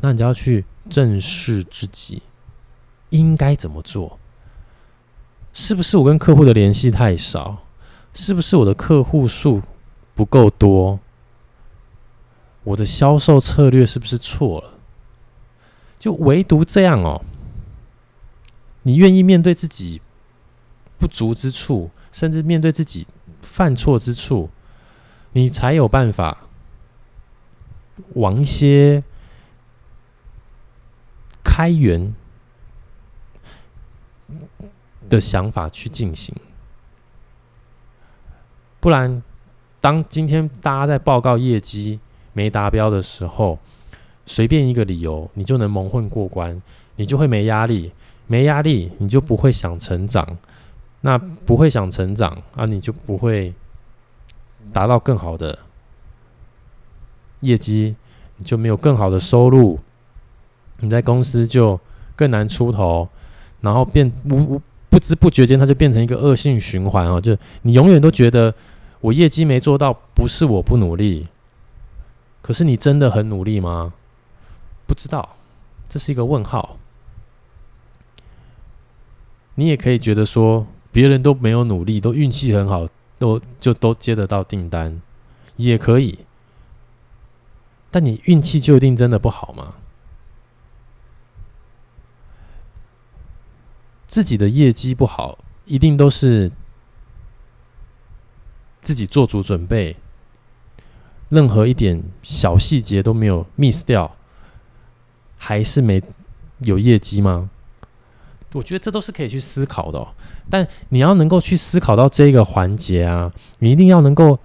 [0.00, 2.22] 那你就要去正视自己
[3.08, 4.18] 应该怎么做？
[5.54, 7.62] 是不是我跟客户的联系太少？
[8.12, 9.62] 是不是我的客户数
[10.14, 11.00] 不够多？
[12.64, 14.74] 我的销售策略是不是错了？
[15.98, 17.24] 就唯独这样哦，
[18.82, 20.02] 你愿意面对自己
[20.98, 23.06] 不足之处，甚至面对自己
[23.40, 24.50] 犯错之处。
[25.32, 26.46] 你才有办法
[28.14, 29.02] 往一些
[31.42, 32.14] 开源
[35.08, 36.34] 的想法去进行，
[38.80, 39.22] 不然，
[39.80, 42.00] 当今天大家在报告业绩
[42.32, 43.58] 没达标的时候，
[44.26, 46.60] 随便一个理由，你就能蒙混过关，
[46.96, 47.92] 你就会没压力，
[48.26, 50.38] 没压力，你就不会想成长，
[51.00, 53.54] 那不会想成长啊，你就不会。
[54.72, 55.58] 达到更好的
[57.40, 57.94] 业绩，
[58.38, 59.78] 你就没有更好的收入，
[60.78, 61.78] 你在公司就
[62.16, 63.06] 更难出头，
[63.60, 64.62] 然后变无无
[64.94, 67.20] 不知不觉间，它就变成一个恶性循环哦。
[67.20, 68.54] 就你永远都觉得
[69.00, 71.26] 我业绩没做到，不是我不努力，
[72.40, 73.92] 可是你真的很努力吗？
[74.86, 75.34] 不知道，
[75.88, 76.78] 这是一个问号。
[79.56, 82.86] 你也可以觉得说，别人都没有努力，都运气很好。
[83.18, 85.00] 都就都接得到订单，
[85.56, 86.20] 也可以。
[87.90, 89.74] 但你运气就一定真的不好吗？
[94.14, 96.48] 自己的业绩不好，一定都是
[98.80, 99.96] 自己做足准备，
[101.30, 104.14] 任何一点小细节都没有 miss 掉，
[105.36, 106.00] 还是没
[106.60, 107.50] 有业绩吗？
[108.52, 110.06] 我觉得这都是可以去思考的。
[110.48, 114.38] 但你要能够去思考到这个环节啊，你一定要能够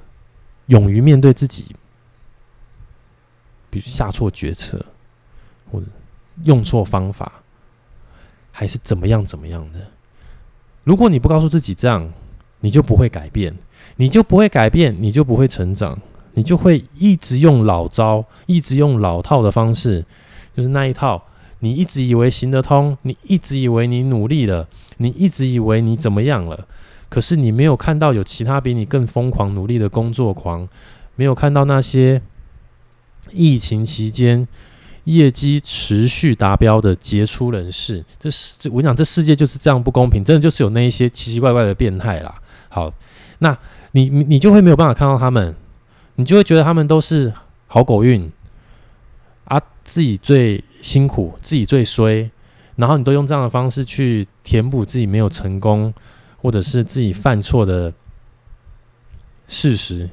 [0.65, 1.75] 勇于面对自己，
[3.69, 4.83] 比如下错决策，
[5.71, 5.85] 或者
[6.45, 7.43] 用错方法。
[8.59, 9.79] 还是怎么样怎么样的？
[10.83, 12.11] 如果你不告诉自己这样，
[12.59, 13.55] 你就不会改变，
[13.95, 15.97] 你就不会改变，你就不会成长，
[16.33, 20.03] 你就会一直用老招，一直用老套的方式，
[20.57, 21.23] 就是那一套。
[21.59, 26.67] 你一直以为行得通，你一直以为你努力了，你一直以为你怎么样了，
[27.07, 30.67] 可是你没有看到有其他比你更疯狂努力的工作狂，
[31.15, 32.21] 没有看到那些
[33.31, 34.45] 疫情期间。
[35.15, 42.41] 业绩持续达标的杰出人士，这是这我跟你讲，这世界就是这样不公平，真的就是有那一些奇奇怪怪的变态啦。
[42.69, 42.93] 好，
[43.39, 43.57] 那
[43.91, 45.55] 你你就会没有办法看到他们，
[46.15, 47.33] 你就会觉得他们都是
[47.67, 48.31] 好狗运
[49.45, 52.29] 啊，自己最辛苦，自己最衰，
[52.75, 55.93] 然后你都用这样的方式去填补自己没有成功，
[56.37, 57.93] 或者是自己犯错的
[59.47, 60.09] 事实，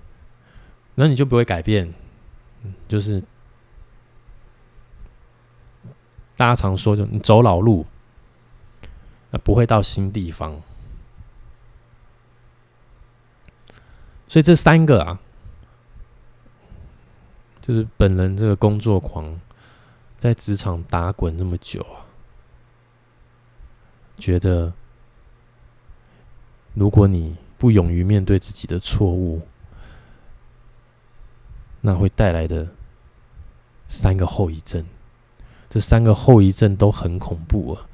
[0.95, 1.93] 那你就不会改变，
[2.89, 3.23] 就是。
[6.37, 7.87] 大家常说，就你走老路，
[9.31, 10.61] 那不会到新地方。
[14.29, 15.21] 所以这三个啊，
[17.61, 19.41] 就是本人这个工作狂，
[20.19, 22.05] 在职场打滚那么久啊，
[24.19, 24.73] 觉得
[26.75, 29.41] 如果你不勇于面对自己的错误，
[31.81, 32.69] 那会带来的
[33.89, 34.85] 三个后遗症。
[35.77, 37.85] 这三个后遗症都很恐怖啊！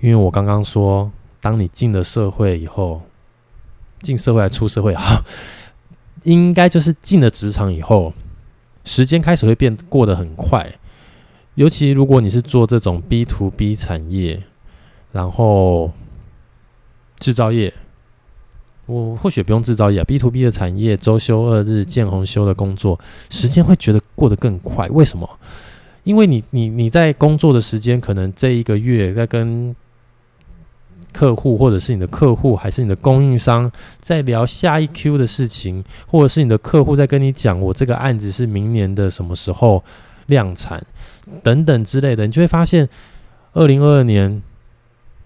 [0.00, 1.12] 因为我刚刚说，
[1.42, 3.02] 当你进了社会以后，
[4.00, 5.22] 进社会还出社会啊，
[6.24, 8.14] 应该就是进了职场以后，
[8.82, 10.76] 时间开始会变过得很快。
[11.56, 14.42] 尤其如果你是做这种 B to B 产业，
[15.12, 15.92] 然后
[17.18, 17.74] 制造业。
[18.86, 22.98] 我或许不用制造业，B to B 的产业，周休二日、见红休的工作，
[23.28, 24.88] 时间会觉得过得更快。
[24.88, 25.28] 为什么？
[26.02, 29.74] 因为你、你、你在工作的时间，可能这一个月在跟
[31.12, 39.82] 客户，或者是你的客户，还是你的供应商，在聊下一 Q 的事情，或者是你的客户在跟你讲，我这个案子是明年的什么时候
[40.26, 40.82] 量产，
[41.42, 42.88] 等等之类的，你就会发现，
[43.52, 44.42] 二零二二年。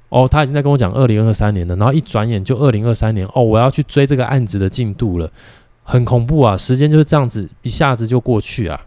[0.09, 3.26] 哦，他已经在跟我讲二零二三年了，然后一转眼就二零二三年。
[3.32, 5.30] 哦，我要去追这个案子的进度了，
[5.83, 6.57] 很恐怖啊！
[6.57, 8.87] 时间就是这样子，一下子就过去啊。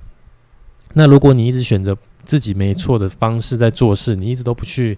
[0.94, 4.98] 那如果你一直选择自己没错的方式在做事，你一直都不去，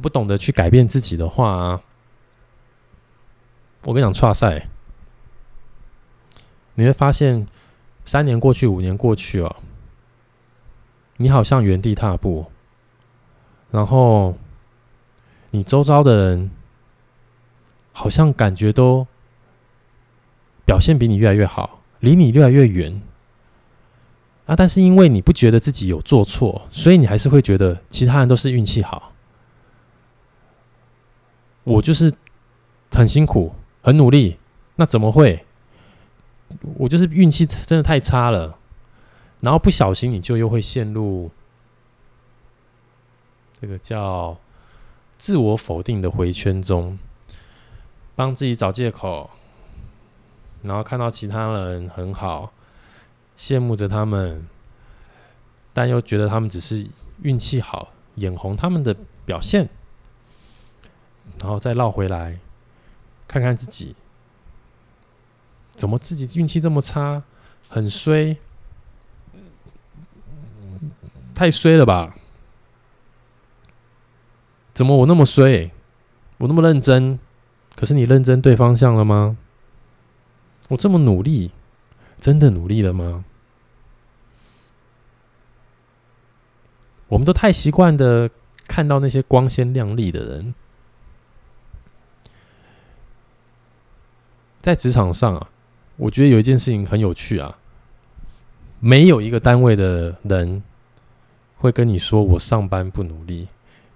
[0.00, 1.80] 不懂得去改变自己的话，
[3.82, 4.68] 我跟你讲，剉赛，
[6.74, 7.46] 你会发现
[8.04, 9.56] 三年过去，五年过去哦，
[11.16, 12.50] 你好像原地踏步，
[13.70, 14.36] 然后。
[15.50, 16.50] 你周遭的人
[17.94, 19.06] 好像感觉都
[20.68, 23.00] 表现比你越来越好，离你越来越远
[24.44, 24.54] 啊！
[24.54, 29.14] 但是因为你不觉得自己有做错，所以你还是会觉得其他人都是运气好。
[31.64, 32.12] 我就是
[32.90, 34.36] 很辛苦、很努力，
[34.76, 35.46] 那怎么会？
[36.76, 38.58] 我就是运气真的太差了，
[39.40, 41.30] 然后不小心你就又会陷入
[43.58, 44.38] 这个叫。
[45.16, 46.96] 自我否定的回圈中，
[48.14, 49.30] 帮自己找借口，
[50.62, 52.52] 然后看到其他人很好，
[53.38, 54.46] 羡慕着他们，
[55.72, 56.88] 但又觉得他们只是
[57.22, 59.68] 运气好，眼红他们的表现，
[61.40, 62.38] 然后再绕回来，
[63.26, 63.94] 看看自己，
[65.72, 67.22] 怎么自己运气这么差，
[67.68, 68.36] 很衰，
[71.34, 72.16] 太衰了吧？
[74.74, 75.70] 怎么我那么衰？
[76.38, 77.18] 我那么认真，
[77.74, 79.36] 可是你认真对方向了吗？
[80.68, 81.50] 我这么努力，
[82.20, 83.24] 真的努力了吗？
[87.08, 88.30] 我们都太习惯的
[88.66, 90.54] 看到那些光鲜亮丽的人，
[94.60, 95.48] 在职场上啊，
[95.96, 97.58] 我觉得有一件事情很有趣啊，
[98.78, 100.62] 没有一个单位的人
[101.56, 103.48] 会跟你说我上班不努力。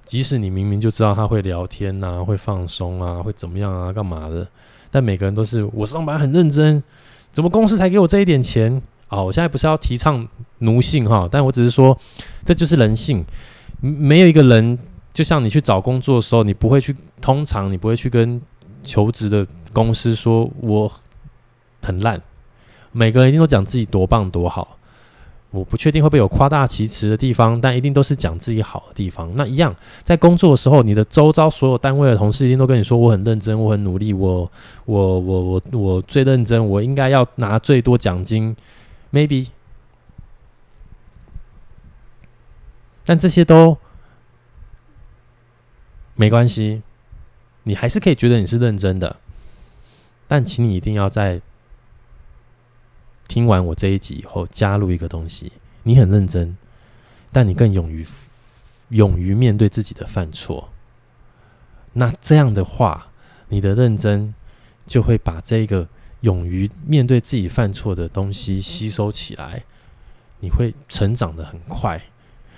[0.05, 4.49] 即使你明明就知道他会聊天呐、啊，会放松啊，会怎么样啊，干嘛的？
[4.93, 6.81] 但每个人都是我上班很认真，
[7.33, 8.81] 怎么公司才给我这一点钱？
[9.09, 10.29] 哦，我现在不是要提倡
[10.59, 11.99] 奴性哈，但我只是说，
[12.45, 13.25] 这就是人性。
[13.81, 14.79] 没有一个人，
[15.13, 18.41] 就像你去找工作的时候，你不会去，通常你不会去跟
[18.85, 20.93] 求职的公司说我
[21.83, 22.21] 很烂。
[22.93, 24.77] 每个人一定都讲自己多棒多好。
[25.53, 29.31] 我不确定会不会有夸大其词的地方，但一定都是讲自己好的地方。
[29.37, 29.73] 那一样，
[30.03, 34.51] 在工作的时候，你的周遭所有单位的同事一定都跟你说我很认真，我很努力，我
[34.87, 38.57] 我我我我最认真，我应该要拿最多奖金
[39.13, 39.49] ，maybe。
[43.05, 43.77] 但这些都
[46.15, 46.83] 没关系，
[47.65, 49.17] 你还是可以觉得你是认真的。
[50.27, 51.43] 但请你一定要在。
[53.33, 55.51] 听完我这一集以后，加入一个东西，
[55.85, 56.55] 你很认真，
[57.33, 58.07] 但你更勇于
[58.91, 60.69] 勇于面对自己的犯错。
[61.95, 63.09] 那这样的话，
[63.49, 64.35] 你的认真
[64.87, 65.89] 就会把这个
[66.21, 69.65] 勇于面对自己犯错的东西吸收起来，
[70.41, 72.03] 你会成长得很快，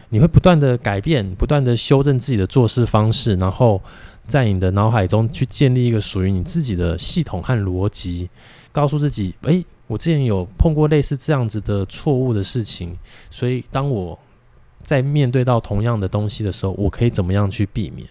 [0.08, 3.80] 你会不断的改变，不断的修正自己的做事方式，然后
[4.26, 8.28] 在你的脑海中去建立一个属于你自己的系统和逻辑，
[8.72, 9.64] 告诉自己，诶。
[9.86, 12.96] 我之前有碰过类似这样子的错误的事情，
[13.30, 14.18] 所以当我
[14.82, 18.08] 在面对到同样的东西的时候，我可以怎么样去避免？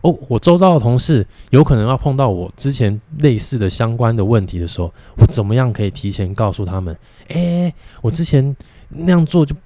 [0.00, 6.94] 哦，我周遭的同事有可能要碰到我之前类似的相关的问题的时候，我怎么样可以提前告诉他们？
[7.28, 8.54] 哎，我之前
[8.88, 9.56] 那样做就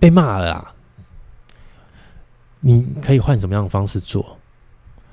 [0.00, 0.74] 被骂了啦。
[2.60, 4.38] 你可以换什么样的方式做？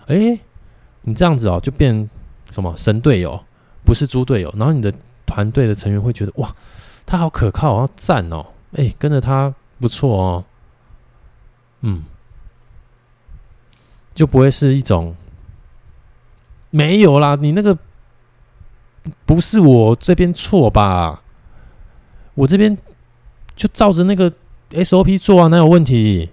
[0.07, 0.39] 哎，
[1.01, 2.09] 你这样子哦，就变
[2.49, 3.43] 什么神队友？
[3.91, 4.93] 不是猪队友，然后你的
[5.25, 6.55] 团队的成员会觉得哇，
[7.05, 8.45] 他好可靠，好赞哦！
[8.71, 10.45] 哎，跟着他不错哦，
[11.81, 12.05] 嗯，
[14.15, 15.13] 就不会是一种
[16.69, 17.77] 没有啦，你那个
[19.25, 21.21] 不是我这边错吧？
[22.35, 22.77] 我这边
[23.57, 24.31] 就照着那个
[24.69, 26.29] SOP 做啊，哪有问题？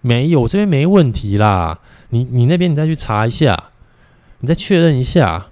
[0.00, 1.78] 没有，我这边没问题啦。
[2.08, 3.70] 你你那边你再去查一下，
[4.40, 5.50] 你再确认一下，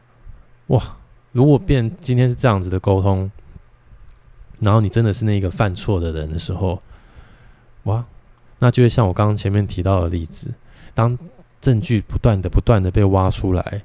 [0.66, 0.97] 哇！
[1.33, 3.31] 如果变今天是这样子的沟通，
[4.61, 6.83] 然后你真的是那个犯错的人的时候，
[7.85, 8.05] 哇，
[8.59, 10.53] 那就会像我刚刚前面提到的例子，
[10.95, 11.16] 当
[11.61, 13.85] 证据不断的、不断的被挖出来，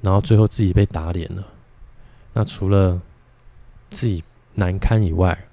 [0.00, 1.46] 然后最后自己被打脸了，
[2.34, 3.00] 那除了
[3.90, 4.22] 自己
[4.54, 5.46] 难堪以外，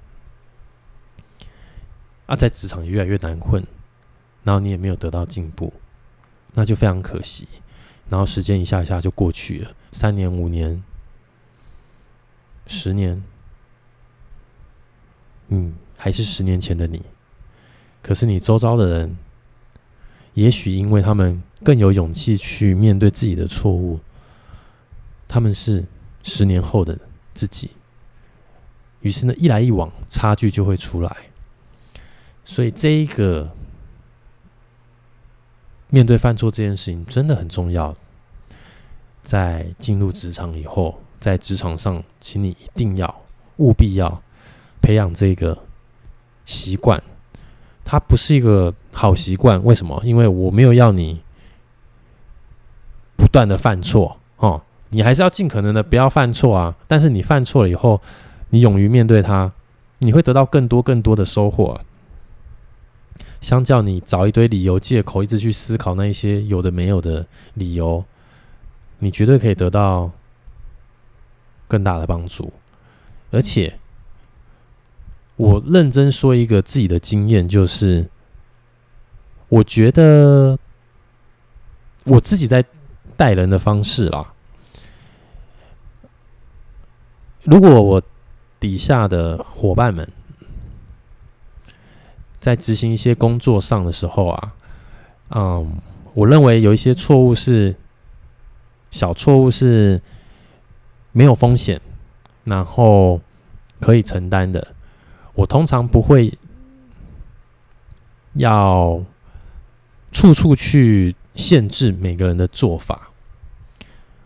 [2.25, 3.65] 啊，在职场也越来越难混，
[4.43, 5.71] 然后你也没有得到进步，
[6.53, 7.47] 那就非常可惜。
[8.09, 10.83] 然后时间一下一下就过去了，三年、五年。
[12.71, 13.21] 十年，
[15.47, 17.01] 嗯，还是十年前的你。
[18.03, 19.17] 可是你周遭的人，
[20.35, 23.99] 也许因为他们更有勇气去面对自己的错误，
[25.27, 25.83] 他们是
[26.21, 26.97] 十年后的
[27.33, 27.71] 自己。
[29.01, 31.17] 于是呢，一来一往，差距就会出来。
[32.45, 33.51] 所以，这一个
[35.89, 37.97] 面对犯错这件事情真的很重要。
[39.23, 41.01] 在进入职场以后。
[41.19, 43.21] 在职场上，请你一定要
[43.57, 44.21] 务必要
[44.81, 45.57] 培养这个
[46.45, 47.01] 习惯。
[47.83, 50.01] 它不是一个好习惯，为什么？
[50.05, 51.21] 因为我没有要你
[53.17, 56.75] 不断的犯错哦，你还是要尽可能的不要犯错啊。
[56.87, 57.99] 但是你犯错了以后，
[58.49, 59.51] 你勇于面对它，
[59.97, 61.81] 你会得到更多更多的收获。
[63.41, 68.05] 相较你找一堆理由借口，一直去思考那一些有的没有的理由，
[68.99, 70.11] 你绝对可以得到。
[71.69, 72.51] 更大的帮助，
[73.29, 73.77] 而且
[75.35, 78.09] 我认真说一个自己的经验，就是
[79.49, 80.57] 我觉得
[82.05, 82.65] 我自己在
[83.15, 84.33] 带人的方式啦，
[87.43, 88.01] 如果我
[88.59, 90.11] 底下的伙伴们
[92.39, 94.55] 在执行一些工作上的时候啊，
[95.29, 95.79] 嗯，
[96.15, 97.75] 我认为有一些错误是
[98.89, 100.01] 小错误是。
[101.11, 101.81] 没有风险，
[102.43, 103.19] 然后
[103.79, 104.75] 可以承担的，
[105.33, 106.37] 我通常不会
[108.33, 109.03] 要
[110.11, 113.09] 处处去限制每个人的做法。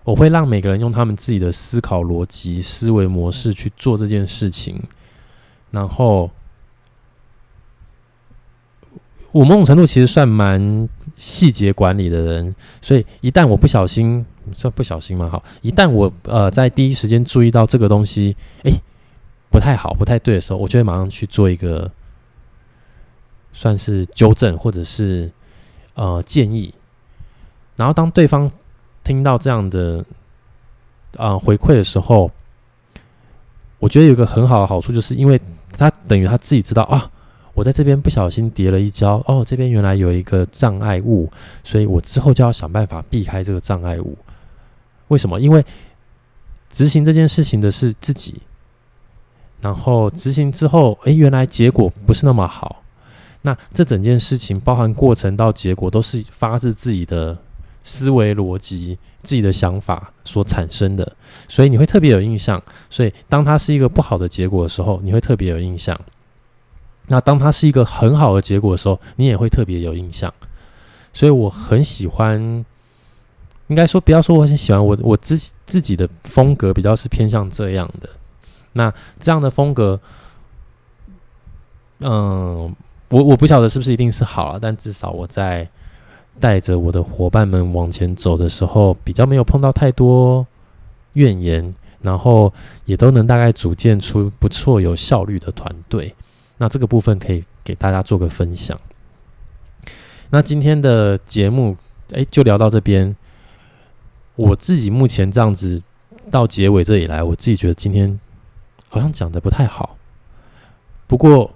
[0.04, 4.84] 我会让每个人用他们自己的思考逻辑、思维模式去做这件事情。
[5.72, 6.30] 然后，
[9.32, 14.26] 我某种程度其实算蛮细节管理的人，所以一旦我不小心。
[14.56, 18.72] 算不小心嘛，好，一旦我呃在第一时间注意到这个东西，哎，
[19.50, 21.90] 不太好，不太对的时候，我就会马上去做一个
[23.54, 25.32] 算是纠正或者是
[25.94, 26.74] 呃建议。
[27.76, 28.52] 然后当对方
[29.04, 30.04] 听到这样的
[31.18, 32.30] 呃回馈的时候，
[33.80, 35.40] 我觉得有一个很好的好处，就是因为
[35.72, 37.10] 他等于他自己知道啊，
[37.54, 41.32] 我在这边不小心跌了一跤，哦，这边原来有一个障碍物，
[41.64, 44.18] 所以我之后就要想办法避开这个障碍物。
[45.14, 45.40] 为什么？
[45.40, 45.64] 因为
[46.72, 48.42] 执行这件事情的是自己，
[49.62, 52.82] 然后执行之后，诶，原来结果不是那么好。
[53.44, 57.38] 那这整件事情，包含过程到结果，都是发自自己的
[57.84, 61.16] 思维逻辑、自己的想法所产生的，
[61.48, 62.62] 所以你会特别有印象。
[62.90, 66.00] 所以，当它是一个不好的结果的时候，你会特别有印象。
[67.08, 70.34] 那当它是一个很好的结果的时候，你也会特别有印象。
[71.12, 72.66] 所以，我很喜欢。
[73.74, 78.08] 应该说，不要说我很喜欢我我自自己的风格，比较是偏向这样的。
[78.74, 80.00] 那这样的风格，
[82.02, 82.72] 嗯，
[83.10, 85.68] 我我不晓得是不是一定是好啊，但至少我在
[86.40, 90.46] 带着我的伙伴们往前走的时候，比较没有碰到太多
[91.14, 92.54] 怨言，然后
[92.86, 96.14] 也都能大概组建出不错有效率的团队。
[96.60, 98.80] 那这个部分可以给大家做个分享。
[100.30, 101.76] 那今天的节目，
[102.12, 103.16] 诶，就聊到这边。
[104.36, 105.82] 我自己目前这样子
[106.32, 108.20] 到结尾这里来，我自己觉得今天
[108.90, 109.98] 好像讲的不太好。
[111.06, 111.54] 不过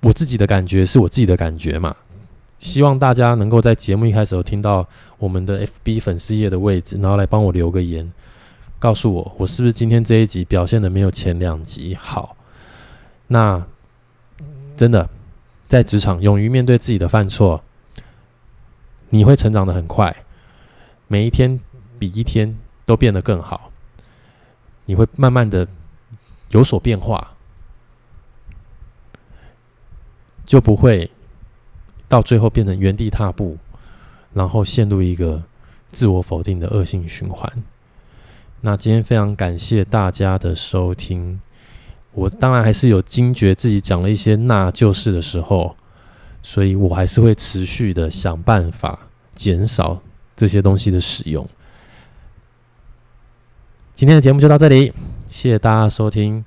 [0.00, 1.94] 我自己的感觉是我自己的感觉嘛，
[2.58, 8.10] 希望大家能够在节目一开始有听到我们的 FB 粉丝页的位置，然后来帮我留个言，
[8.78, 12.36] 告诉我我是不是今天这一集表现的没有前两集好。
[13.26, 13.62] 那
[14.76, 15.08] 真的
[15.68, 17.62] 在职场勇于面对自己的犯错，
[19.10, 20.24] 你会成长的很快。
[21.12, 21.58] 每一天
[21.98, 22.56] 比一天
[22.86, 23.72] 都变得更好，
[24.84, 25.66] 你会慢慢的
[26.50, 27.34] 有所变化，
[30.44, 31.10] 就不会
[32.06, 33.58] 到最后变成原地踏步，
[34.32, 35.42] 然后陷入一个
[35.90, 37.52] 自我否定的恶性循环。
[38.60, 41.40] 那今天非常感谢大家的收听，
[42.12, 45.74] 我当然还是有惊觉自己讲了一些那就是的时候，
[46.40, 50.00] 所以我还是会持续的想办法减少。
[50.40, 51.46] 这些东西的使用。
[53.94, 54.90] 今天的节目就到这里，
[55.28, 56.42] 谢谢大家收听，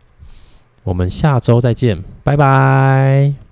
[0.84, 3.43] 我们下周再见，拜拜。